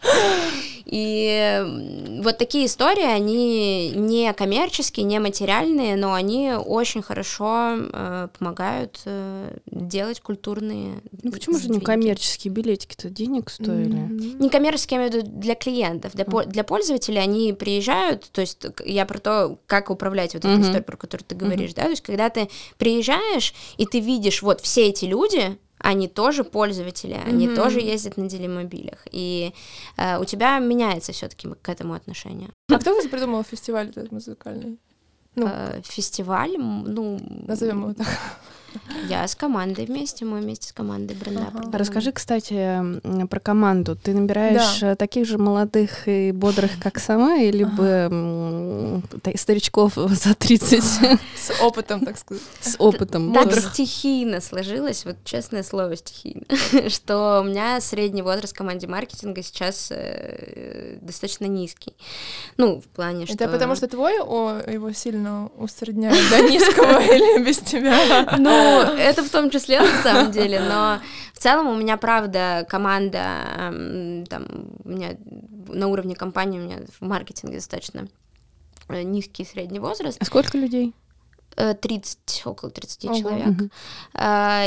[0.90, 9.02] И вот такие истории, они не коммерческие, не материальные, но они очень хорошо э, помогают
[9.04, 11.02] э, делать культурные.
[11.24, 13.98] Ну почему же не коммерческие билетики-то денег стоили?
[13.98, 14.42] Mm-hmm.
[14.42, 16.46] Не коммерческие, я имею в виду для клиентов, для, mm-hmm.
[16.46, 20.62] для пользователей они приезжают, то есть я про то, как управлять вот этой mm-hmm.
[20.62, 21.76] историей, про которую ты говоришь, mm-hmm.
[21.76, 26.44] да, то есть когда ты приезжаешь и ты видишь вот все эти люди, они тоже
[26.44, 27.30] пользователи, mm-hmm.
[27.30, 29.54] они тоже ездят на делимобилях, и
[29.98, 32.50] э, у тебя меняется все-таки к этому отношение.
[32.70, 34.80] А кто вас придумал фестиваль этот музыкальный?
[35.36, 37.20] Ну, э, фестиваль, ну...
[37.48, 38.08] Назовем его так.
[39.10, 41.48] Я с командой вместе, мы вместе с командой бренда.
[41.54, 41.78] Ага.
[41.78, 43.96] Расскажи, кстати, про команду.
[43.96, 44.94] Ты набираешь да.
[44.94, 49.02] Э, таких же молодых и бодрых, как сама, или бы
[49.36, 50.84] старичков за 30?
[50.84, 52.44] С опытом, так сказать.
[52.62, 53.34] С опытом.
[53.34, 56.44] Так стихийно сложилось, вот честное слово, стихийно,
[56.90, 61.94] что у меня средний возраст в команде маркетинга сейчас э, достаточно низкий.
[62.58, 63.36] Ну, в плане, что...
[63.36, 68.36] Это потому что твой о, его сильно усредняет до низкого или без тебя?
[68.38, 71.00] Ну, ну, это в том числе, на самом деле, но
[71.34, 73.74] в целом у меня, правда, команда,
[74.30, 74.48] там,
[74.84, 75.18] у меня
[75.68, 78.08] на уровне компании, у меня в маркетинге достаточно
[78.90, 80.18] э, низкий средний возраст.
[80.20, 80.94] А сколько людей?
[81.58, 83.20] 30, около 30 Ого.
[83.20, 83.48] человек.
[83.48, 83.70] Угу.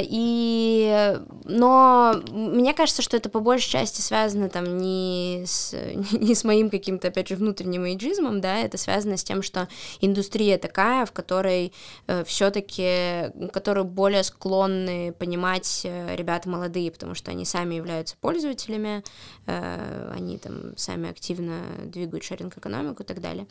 [0.03, 5.72] И, но мне кажется, что это по большей части связано там не с,
[6.12, 9.68] не с моим каким-то, опять же, внутренним эйджизмом, да, это связано с тем, что
[10.01, 11.72] индустрия такая, в которой
[12.07, 19.05] э, все-таки, которую более склонны понимать э, ребята молодые, потому что они сами являются пользователями,
[19.47, 23.47] э, они там сами активно двигают шеринг-экономику и так далее.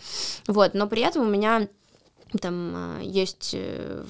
[0.47, 1.67] Вот, но при этом у меня
[2.37, 4.05] там а, есть, э,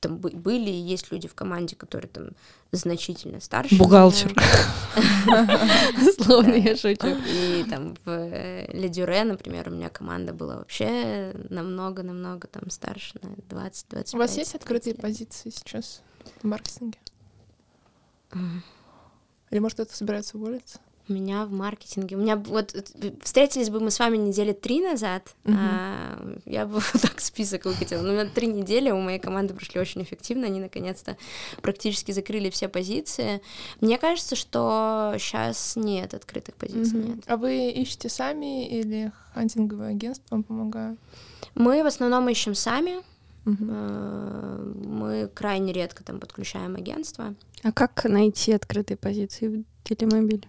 [0.00, 2.30] там были и есть люди в команде, которые там
[2.72, 3.76] значительно старше.
[3.76, 4.34] Бухгалтер.
[6.20, 7.16] Словно я шучу.
[7.28, 13.34] И там в э, Ледюре, например, у меня команда была вообще намного-намного там старше, на
[13.54, 14.16] 20-25.
[14.16, 16.02] У вас есть открытые позиции сейчас
[16.40, 16.98] в маркетинге?
[19.50, 20.80] Или, может, кто-то собирается уволиться?
[21.06, 22.16] У меня в маркетинге.
[22.16, 22.74] У меня вот
[23.22, 25.54] встретились бы мы с вами недели три назад, uh-huh.
[25.54, 28.00] а, я бы вот так список выкатила.
[28.00, 30.46] Но у меня три недели у моей команды прошли очень эффективно.
[30.46, 31.18] Они наконец-то
[31.60, 33.42] практически закрыли все позиции.
[33.82, 37.00] Мне кажется, что сейчас нет открытых позиций.
[37.00, 37.16] Uh-huh.
[37.16, 37.24] Нет.
[37.26, 40.98] А вы ищете сами или хантинговое агентство вам помогает?
[41.54, 43.02] Мы в основном ищем сами.
[43.44, 44.86] Uh-huh.
[44.86, 47.34] Мы крайне редко там подключаем агентство.
[47.62, 50.48] А как найти открытые позиции в телемобиле?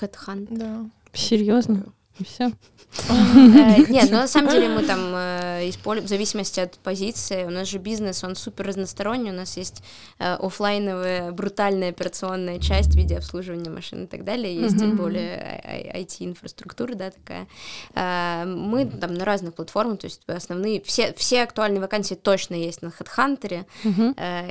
[0.00, 0.48] Headhunt.
[0.50, 0.86] Да.
[1.12, 1.92] Серьезно?
[2.24, 2.52] Все.
[3.08, 7.50] Э, нет, ну на самом деле мы там э, используем, в зависимости от позиции, у
[7.50, 9.82] нас же бизнес, он супер разносторонний, у нас есть
[10.18, 16.94] э, офлайновая брутальная операционная часть в виде обслуживания машин и так далее, есть более IT-инфраструктура,
[16.94, 17.46] да, такая.
[18.46, 22.88] Мы там на разных платформах, то есть основные, все, все актуальные вакансии точно есть на
[22.88, 23.66] HeadHunter,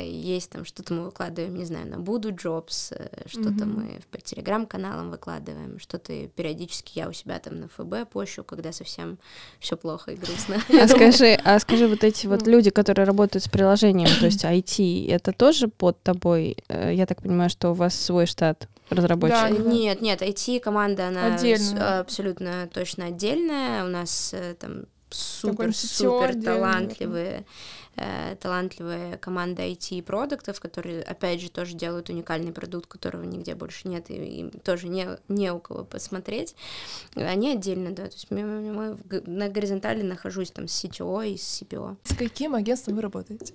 [0.04, 2.94] есть там что-то мы выкладываем, не знаю, на Буду Jobs,
[3.28, 8.72] что-то мы по телеграм-каналам выкладываем, что-то периодически я у себя там на ФБ пощу, когда
[8.72, 9.18] совсем
[9.60, 10.58] все плохо и грустно.
[10.82, 15.10] А скажи, а скажи, вот эти вот люди, которые работают с приложением, то есть IT,
[15.10, 16.58] это тоже под тобой?
[16.68, 19.64] Э, я так понимаю, что у вас свой штат разработчиков?
[19.64, 22.00] Да, нет, нет, IT-команда, она отдельная.
[22.00, 23.84] абсолютно точно отдельная.
[23.86, 27.46] У нас э, там супер-супер талантливые
[27.96, 33.56] э, талантливая команда IT и продуктов, которые, опять же, тоже делают уникальный продукт, которого нигде
[33.56, 36.56] больше нет, и им тоже не, не у кого посмотреть.
[37.16, 41.62] Они отдельно, да, то есть мы, мы на горизонтали нахожусь там с CTO и с
[41.62, 41.98] CPO.
[42.04, 43.54] С каким агентством вы работаете?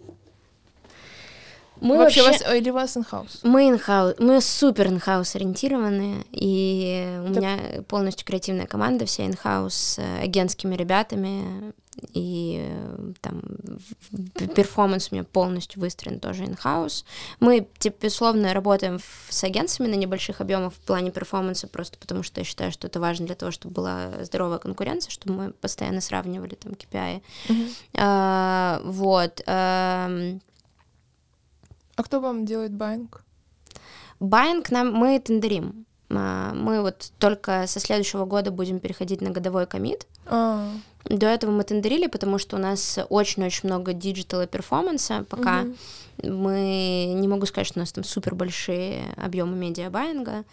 [1.80, 3.40] Мы вообще, вообще вас, или вас in-house?
[3.42, 7.36] Мы in-house, мы супер in-house ориентированные, и у так...
[7.36, 11.72] меня полностью креативная команда, вся in-house с агентскими ребятами,
[12.12, 13.42] и э, там
[14.54, 17.04] перформанс у меня полностью выстроен тоже in-house.
[17.40, 18.98] Мы, типа, безусловно, работаем
[19.28, 23.00] с агентствами на небольших объемах в плане перформанса, просто потому что я считаю, что это
[23.00, 27.22] важно для того, чтобы была здоровая конкуренция, чтобы мы постоянно сравнивали там KPI.
[27.48, 27.74] Mm-hmm.
[27.98, 29.42] А, вот.
[29.46, 30.10] А,
[31.96, 33.24] а кто вам делает баинг?
[34.20, 35.86] Баинг нам мы тендерим.
[36.10, 40.06] А, мы вот только со следующего года будем переходить на годовой commit.
[40.26, 40.68] А.
[41.04, 45.62] До этого мы тендерили, потому что у нас очень-очень много диджитала перформанса пока.
[45.62, 46.30] Угу.
[46.30, 50.44] Мы не могу сказать, что у нас там супер большие объемы медиабайинга,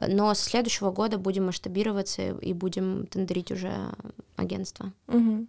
[0.00, 3.72] но со следующего года будем масштабироваться и будем тендерить уже
[4.36, 4.92] агентство.
[5.08, 5.46] Угу.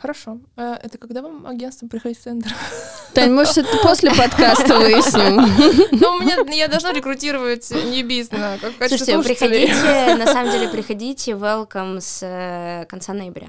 [0.00, 0.38] Хорошо.
[0.56, 2.52] А это когда вам агентство приходит в тендер?
[3.14, 5.90] Тань, может, это после подкаста выясним?
[6.00, 11.32] Ну, у меня, я должна рекрутировать не бизнес, как Слушайте, приходите, на самом деле, приходите,
[11.32, 13.48] welcome с э, конца ноября.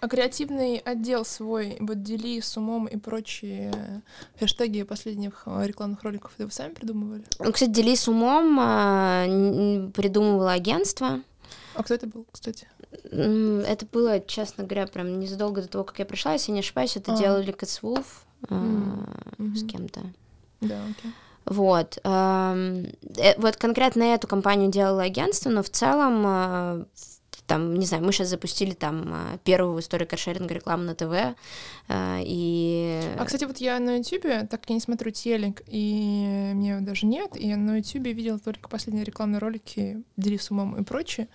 [0.00, 4.02] А креативный отдел свой, вот дели с умом и прочие
[4.38, 7.24] хэштеги последних э, рекламных роликов, это вы сами придумывали?
[7.40, 9.24] Ну, кстати, дели с умом а,
[9.94, 11.20] придумывало агентство.
[11.74, 12.68] А кто это был, кстати?
[13.10, 17.14] Это было, честно говоря, прям незадолго до того, как я пришла, если не ошибаюсь, это
[17.14, 17.18] а.
[17.18, 19.54] делали Кэтсвулф mm.
[19.54, 20.00] с кем-то.
[20.60, 21.12] Да, окей.
[21.44, 21.98] Вот.
[22.04, 22.84] Э,
[23.36, 26.84] вот конкретно эту компанию делало агентство, но в целом э,
[27.46, 31.36] там, не знаю, мы сейчас запустили там э, первую в истории каршеринга рекламу на ТВ,
[31.90, 33.02] и...
[33.18, 37.36] А, кстати, вот я на Ютубе, так я не смотрю телек, и мне даже нет,
[37.36, 41.28] и я на Ютубе видела только последние рекламные ролики «Дели с умом» и прочее.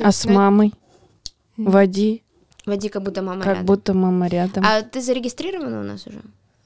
[0.00, 0.74] А с мамой?
[1.56, 2.22] Води.
[2.66, 3.58] Води, как будто мама как рядом.
[3.58, 4.64] Как будто мама рядом.
[4.66, 6.20] А ты зарегистрирована у нас уже?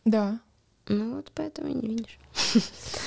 [0.05, 0.41] Да.
[0.89, 2.19] Ну вот поэтому и не видишь.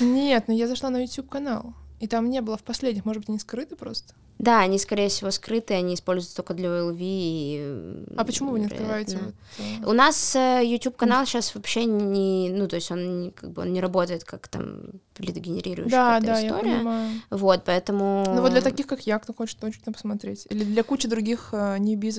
[0.00, 1.72] Нет, но я зашла на YouTube канал.
[2.00, 4.14] И там не было в последних, может быть, они скрыты просто?
[4.40, 6.96] Да, они, скорее всего, скрыты, они используются только для OLV.
[6.98, 9.18] И, а почему вы не открываете?
[9.18, 9.86] Вот, э...
[9.86, 13.82] У нас э, YouTube-канал сейчас вообще не, ну, то есть он как бы он не
[13.82, 14.78] работает как там
[15.18, 16.70] лидогенерирующая да, да, история.
[16.70, 17.10] Я понимаю.
[17.28, 18.24] Вот, поэтому...
[18.26, 20.46] Ну вот для таких, как я, кто хочет точно посмотреть.
[20.48, 21.76] Или для кучи других э,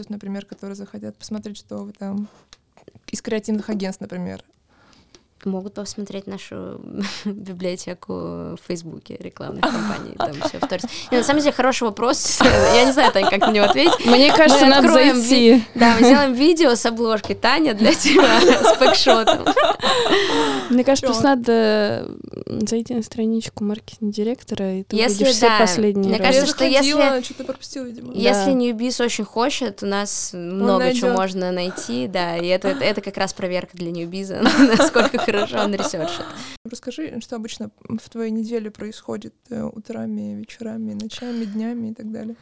[0.09, 2.27] например, которые захотят посмотреть, что вы там
[3.07, 4.43] из креативных агентств, например.
[5.45, 6.79] Могут посмотреть нашу
[7.25, 10.15] библиотеку в Фейсбуке рекламных компаний.
[10.17, 12.39] Там все в На самом деле, хороший вопрос.
[12.75, 14.05] Я не знаю, Таня, как на него ответить.
[14.05, 15.63] Мне кажется, надо зайти.
[15.75, 17.35] Да, мы сделаем видео с обложкой.
[17.35, 19.45] Таня для тебя с пэкшотом.
[20.69, 22.11] Мне кажется, просто надо
[22.45, 27.23] зайти на страничку маркетинг-директора, и ты если, увидишь да, все последние Мне кажется, что если...
[27.23, 28.13] что-то пропустила, видимо.
[28.13, 33.01] Если New biz очень хочет, у нас много чего можно найти, да, и это, это
[33.01, 34.31] как раз проверка для new biz,
[34.77, 36.25] насколько хорошо он ресерчит.
[36.65, 42.35] Расскажи, что обычно в твоей неделе происходит э, утрами, вечерами, ночами, днями и так далее.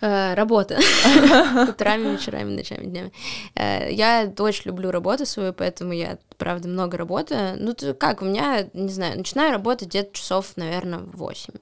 [0.00, 0.76] Э, работа.
[1.68, 3.12] Утрами, вечерами, ночами, днями.
[3.54, 7.56] Э, я очень люблю работу свою, поэтому я, правда, много работаю.
[7.58, 11.54] Ну, как, у меня, не знаю, начинаю работать где-то часов, наверное, в 8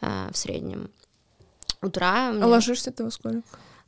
[0.00, 0.90] в среднем.
[1.82, 2.30] Утра.
[2.30, 3.42] А ложишься ты во сколько?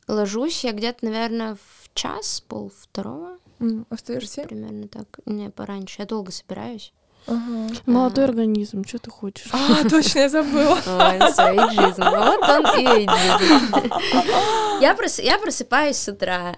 [0.07, 3.37] Ложусь я где-то, наверное, в час, пол второго.
[3.63, 4.43] Mm, остаешься?
[4.43, 5.19] Примерно так.
[5.25, 5.95] Не, пораньше.
[5.99, 6.93] Я долго собираюсь.
[7.25, 7.73] Ага.
[7.85, 8.27] Молодой а.
[8.27, 9.49] организм, что ты хочешь?
[9.53, 10.75] А, точно, я забыла.
[10.85, 12.03] Эйджизм.
[12.03, 14.81] Вот он и эйджизм.
[14.81, 15.19] Я, прос...
[15.19, 16.55] я просыпаюсь с утра.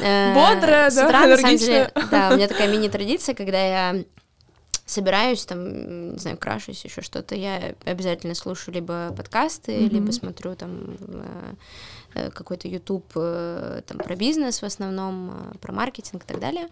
[0.00, 1.92] Э, Бодрая, да, утра, энергичная.
[2.10, 4.04] Да, у меня такая мини-традиция, когда я
[4.86, 9.90] собираюсь, там, не знаю, крашусь, еще что-то, я обязательно слушаю либо подкасты, mm-hmm.
[9.90, 11.54] либо смотрю там э,
[12.12, 16.68] какой-то YouTube э, там про бизнес в основном, про маркетинг и так далее.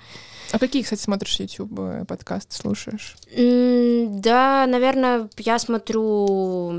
[0.53, 3.17] А какие, кстати, смотришь YouTube подкасты, слушаешь?
[3.35, 6.71] Да, наверное, я смотрю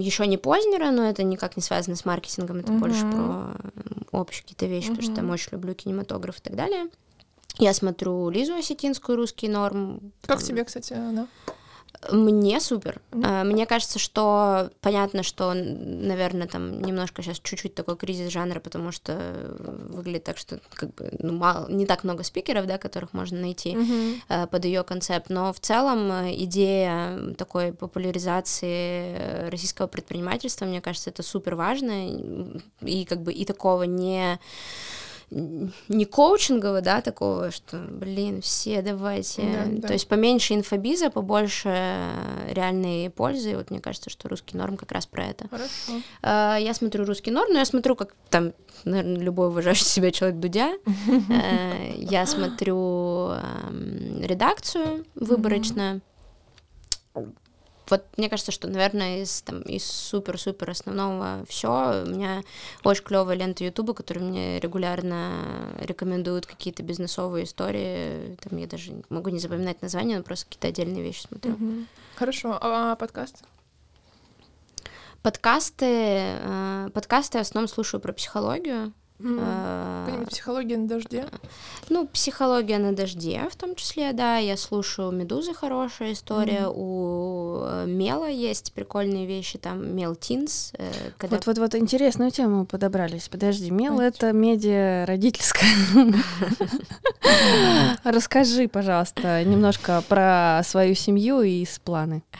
[0.00, 2.78] еще не Познера, но это никак не связано с маркетингом, это mm-hmm.
[2.78, 4.96] больше про общие какие-то вещи, mm-hmm.
[4.96, 6.88] потому что там очень люблю кинематограф и так далее.
[7.58, 10.12] Я смотрю Лизу Осетинскую, русский норм.
[10.22, 11.26] Как тебе, кстати, она?
[12.10, 13.00] Мне супер.
[13.10, 13.44] Mm-hmm.
[13.44, 19.18] Мне кажется, что понятно, что, наверное, там немножко сейчас чуть-чуть такой кризис жанра, потому что
[19.58, 23.74] выглядит так, что как бы ну, мало, не так много спикеров, да, которых можно найти
[23.74, 24.46] mm-hmm.
[24.48, 25.28] под ее концепт.
[25.28, 32.08] Но в целом э, идея такой популяризации российского предпринимательства, мне кажется, это супер важно
[32.80, 34.38] и как бы и такого не
[35.30, 39.42] не коучингового, да, такого, что, блин, все давайте.
[39.42, 39.88] Да, да.
[39.88, 41.68] То есть поменьше инфобиза, побольше
[42.48, 43.56] реальной пользы.
[43.56, 45.48] Вот мне кажется, что русский норм как раз про это.
[45.48, 46.02] Хорошо.
[46.22, 48.52] А, я смотрю русский норм, но я смотрю, как там,
[48.84, 50.72] наверное, любой уважающий себя человек Дудя.
[51.28, 53.32] Э, я смотрю
[54.22, 56.00] редакцию выборочно
[57.90, 62.04] вот мне кажется, что, наверное, из, там, из супер-супер основного все.
[62.06, 62.42] У меня
[62.84, 68.36] очень клевая лента Ютуба, которая мне регулярно рекомендуют какие-то бизнесовые истории.
[68.36, 71.52] Там я даже могу не запоминать названия, но просто какие-то отдельные вещи смотрю.
[71.52, 71.72] Угу.
[72.16, 72.58] Хорошо.
[72.60, 73.44] А подкасты?
[75.22, 78.92] Подкасты, э, подкасты я в основном слушаю про психологию.
[79.18, 80.26] Mm.
[80.28, 81.26] психология на дожде?
[81.88, 84.38] Ну, психология на дожде в том числе, да.
[84.38, 86.68] Я слушаю «Медузы» хорошая история.
[86.68, 90.72] У э, Мела есть прикольные вещи, там Мел Тинс.
[90.78, 91.36] Э, когда...
[91.36, 93.28] Вот, вот, вот интересную тему подобрались.
[93.28, 95.68] Подожди, Мел— это медиа родительская.
[98.04, 102.22] Расскажи, пожалуйста, немножко про свою семью и планы.
[102.32, 102.36] Э,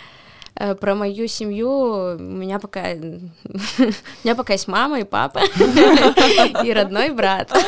[0.81, 5.41] про мою семью у меня пока у меня пока есть мама и папа
[6.65, 7.53] и родной брат.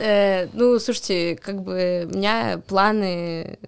[0.00, 3.58] Э, ну, слушайте, как бы у меня планы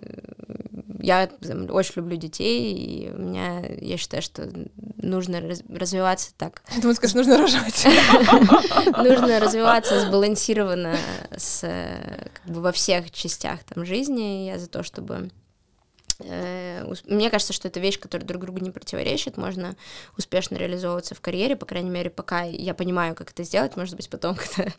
[1.01, 1.29] я
[1.71, 4.49] очень люблю детей, и у меня, я считаю, что
[4.97, 6.63] нужно развиваться так.
[6.73, 7.85] Я думаю, скажешь, нужно рожать.
[8.97, 10.97] Нужно развиваться сбалансированно
[11.37, 11.63] с,
[12.33, 14.47] как бы во всех частях там жизни.
[14.47, 15.50] Я за то, чтобы Э,
[17.07, 19.77] мне кажется, что это вещь, которая друг другу не противоречит, можно
[20.17, 24.09] успешно реализовываться в карьере, по крайней мере, пока я понимаю, как это сделать, может быть,
[24.09, 24.73] потом, когда,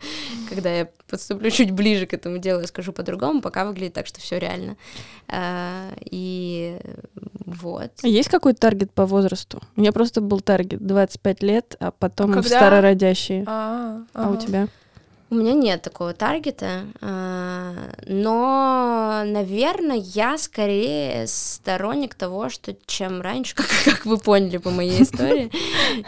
[0.49, 4.19] когда я подступлю чуть ближе к этому делу, я скажу по-другому, пока выглядит так, что
[4.19, 4.77] все реально.
[5.27, 6.79] Э, и
[7.45, 7.91] вот.
[8.03, 9.61] А есть какой-то таргет по возрасту?
[9.75, 12.47] У меня просто был таргет 25 лет, а потом когда?
[12.47, 13.43] старородящие.
[13.47, 14.67] А, а, а у тебя?
[15.32, 17.73] У меня нет такого таргета, а,
[18.05, 25.01] но, наверное, я скорее сторонник того, что чем раньше, как, как вы поняли по моей
[25.03, 25.49] истории,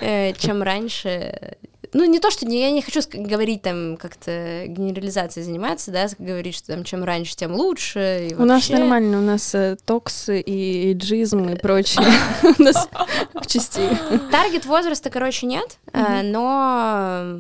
[0.02, 1.56] э, чем раньше
[1.94, 6.56] ну, не то, что не, я не хочу говорить там как-то генерализацией заниматься, да, говорить,
[6.56, 8.36] что там чем раньше, тем лучше.
[8.38, 12.06] у нас нормально, у нас э, токсы и эйджизм и прочее
[12.60, 12.90] у нас
[13.34, 13.82] в части.
[14.32, 17.38] Таргет возраста, короче, нет, э, но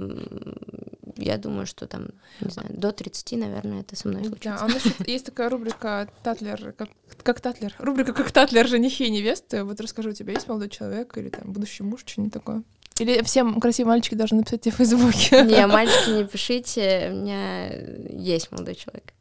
[1.16, 2.08] я думаю, что там,
[2.42, 4.58] не знаю, до 30, наверное, это со мной случится.
[4.60, 6.90] Да, а насчет, есть такая рубрика «Татлер», как,
[7.24, 9.64] как «Татлер», рубрика «Как Татлер, женихи и невесты».
[9.64, 12.64] Вот расскажу, у тебя есть молодой человек или там будущий муж, что-нибудь такое?
[13.00, 15.44] Или всем красивые мальчики должны написать тебе в Фейсбуке?
[15.44, 17.72] Не, мальчики, не пишите, у меня
[18.10, 19.14] есть молодой человек.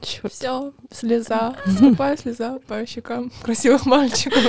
[0.00, 0.32] Черт.
[0.32, 4.42] Все, слеза, скупая слеза по щекам красивых мальчиков.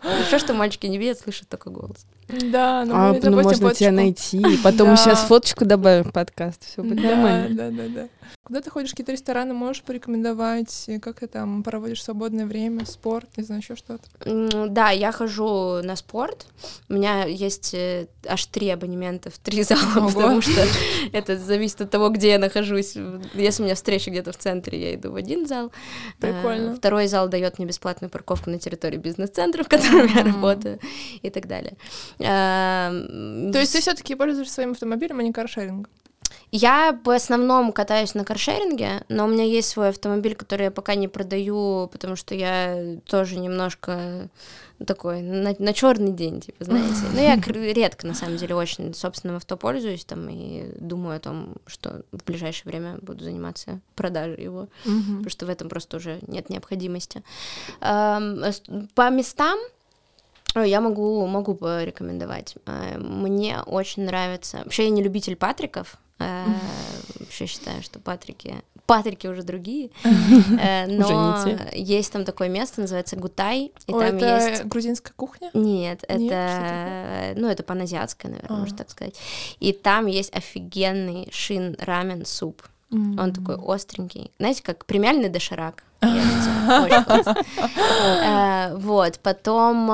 [0.00, 2.06] Хорошо, что мальчики не видят, слышат только голос.
[2.28, 3.74] Да, ну, а, ну можно фоточку.
[3.74, 7.48] тебя найти, потом сейчас фоточку добавим в подкаст, все будет да, нормально.
[7.50, 8.08] Да, да, да.
[8.50, 10.90] Куда ты ходишь, какие-то рестораны можешь порекомендовать?
[11.02, 14.08] Как ты там проводишь свободное время, спорт, не знаю, еще что-то?
[14.68, 16.48] Да, я хожу на спорт.
[16.88, 20.08] У меня есть э, аж три абонемента в три зала, Ого.
[20.08, 20.66] потому что
[21.12, 22.96] это зависит от того, где я нахожусь.
[23.34, 25.70] Если у меня встреча где-то в центре, я иду в один зал.
[26.18, 26.74] Прикольно.
[26.74, 30.80] Второй зал дает мне бесплатную парковку на территории бизнес-центра, в котором я работаю,
[31.22, 31.76] и так далее.
[32.18, 35.86] То есть ты все-таки пользуешься своим автомобилем, а не каршерингом?
[36.50, 40.94] Я в основном катаюсь на каршеринге, но у меня есть свой автомобиль, который я пока
[40.94, 44.28] не продаю, потому что я тоже немножко
[44.86, 47.02] такой на, на черный день, типа, знаете.
[47.12, 47.36] Ну, я
[47.72, 52.24] редко, на самом деле, очень собственным авто пользуюсь там и думаю о том, что в
[52.24, 57.22] ближайшее время буду заниматься продажей его, потому что в этом просто уже нет необходимости.
[57.80, 59.58] По местам
[60.56, 62.56] я могу, могу порекомендовать.
[62.66, 64.58] Э, мне очень нравится...
[64.64, 65.96] Вообще, я не любитель Патриков.
[66.20, 66.44] Э,
[67.18, 68.62] вообще считаю, что Патрики...
[68.86, 69.90] Патрики уже другие.
[70.60, 73.72] Э, но есть там такое место, называется Гутай.
[73.86, 74.64] И там есть...
[74.64, 75.50] грузинская кухня?
[75.54, 77.34] Нет, это...
[77.36, 79.18] Ну, это паназиатская, наверное, можно так сказать.
[79.60, 82.62] И там есть офигенный шин рамен суп.
[82.90, 84.32] Он такой остренький.
[84.38, 85.84] Знаете, как премиальный доширак.
[88.02, 89.86] Э, вот, потом,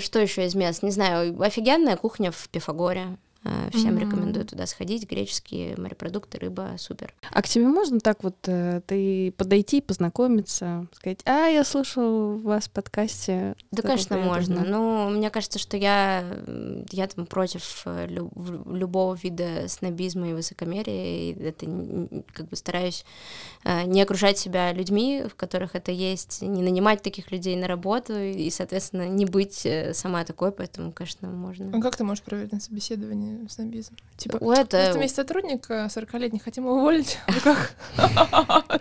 [0.00, 0.82] что еще из мест?
[0.82, 3.18] Не знаю, офигенная кухня в Пифагоре.
[3.44, 4.00] Э, всем mm-hmm.
[4.00, 5.08] рекомендую туда сходить.
[5.08, 7.12] Греческие морепродукты, рыба, супер.
[7.30, 12.64] А к тебе можно так вот э, ты подойти, познакомиться, сказать, а, я слушал вас
[12.64, 13.54] в подкасте.
[13.70, 14.64] Да, конечно, можно.
[14.64, 16.24] Но мне кажется, что я,
[16.90, 18.32] я там против э, люб,
[18.66, 21.66] любого вида снобизма и высокомерия, и это
[22.32, 23.04] как бы стараюсь
[23.86, 28.50] не окружать себя людьми, в которых это есть, не нанимать таких людей на работу и,
[28.50, 31.70] соответственно, не быть сама такой, поэтому, конечно, можно.
[31.76, 32.60] А как ты можешь проверить на
[33.48, 33.96] снобизм.
[34.16, 34.92] Типа, у это...
[34.96, 37.18] у есть сотрудник 40-летний, хотим его уволить.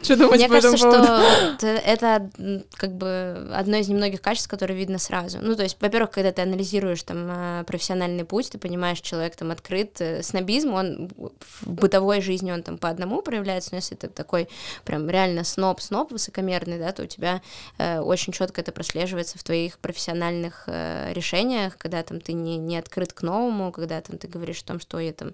[0.03, 1.25] Что думать Мне кажется, что
[1.59, 2.31] это
[2.75, 5.39] как бы одно из немногих качеств, которые видно сразу.
[5.41, 9.51] Ну, то есть, во-первых, когда ты анализируешь там э, профессиональный путь, ты понимаешь, человек там
[9.51, 9.99] открыт.
[10.01, 14.49] Э, снобизм, он в бытовой жизни, он там по одному проявляется, но если ты такой
[14.83, 17.41] прям реально сноб-сноб высокомерный, да, то у тебя
[17.77, 23.13] э, очень четко это прослеживается в твоих профессиональных решениях, когда там ты не, не открыт
[23.13, 25.33] к новому, когда там ты говоришь говоришь о том, что я там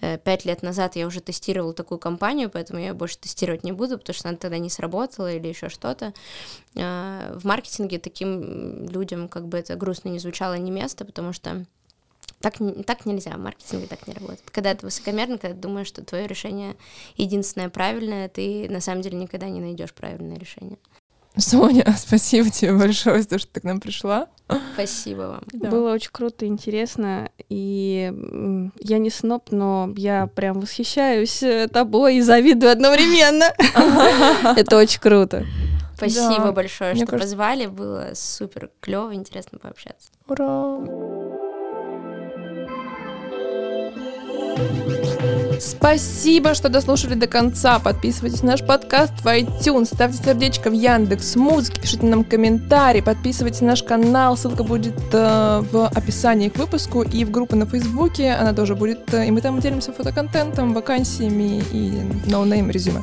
[0.00, 3.98] э, пять лет назад я уже тестировала такую компанию, поэтому я больше тестировать не буду,
[3.98, 6.12] потому что она тогда не сработала или еще что-то.
[6.76, 11.66] А, в маркетинге таким людям, как бы это грустно не звучало, не место, потому что
[12.40, 12.54] так,
[12.86, 14.50] так нельзя, в маркетинге так не работает.
[14.50, 16.76] Когда ты высокомерный, когда ты думаешь, что твое решение
[17.16, 20.78] единственное правильное, ты на самом деле никогда не найдешь правильное решение.
[21.36, 24.28] Соня, спасибо тебе большое за то, что ты к нам пришла.
[24.74, 25.42] Спасибо вам.
[25.52, 25.70] Да.
[25.70, 27.30] Было очень круто, интересно.
[27.48, 28.12] И
[28.80, 33.46] я не сноб, но я прям восхищаюсь э, тобой и завидую одновременно.
[34.56, 35.44] Это очень круто.
[35.96, 37.66] Спасибо большое, что позвали.
[37.66, 40.10] Было супер клево, интересно пообщаться.
[40.28, 40.80] Ура!
[45.60, 47.78] Спасибо, что дослушали до конца.
[47.78, 53.60] Подписывайтесь на наш подкаст в iTunes, ставьте сердечко в Яндекс Музыке, пишите нам комментарии, подписывайтесь
[53.60, 58.32] на наш канал, ссылка будет э, в описании к выпуску и в группу на Фейсбуке,
[58.32, 61.92] она тоже будет, э, и мы там делимся фотоконтентом, вакансиями и
[62.30, 63.00] no name резюме.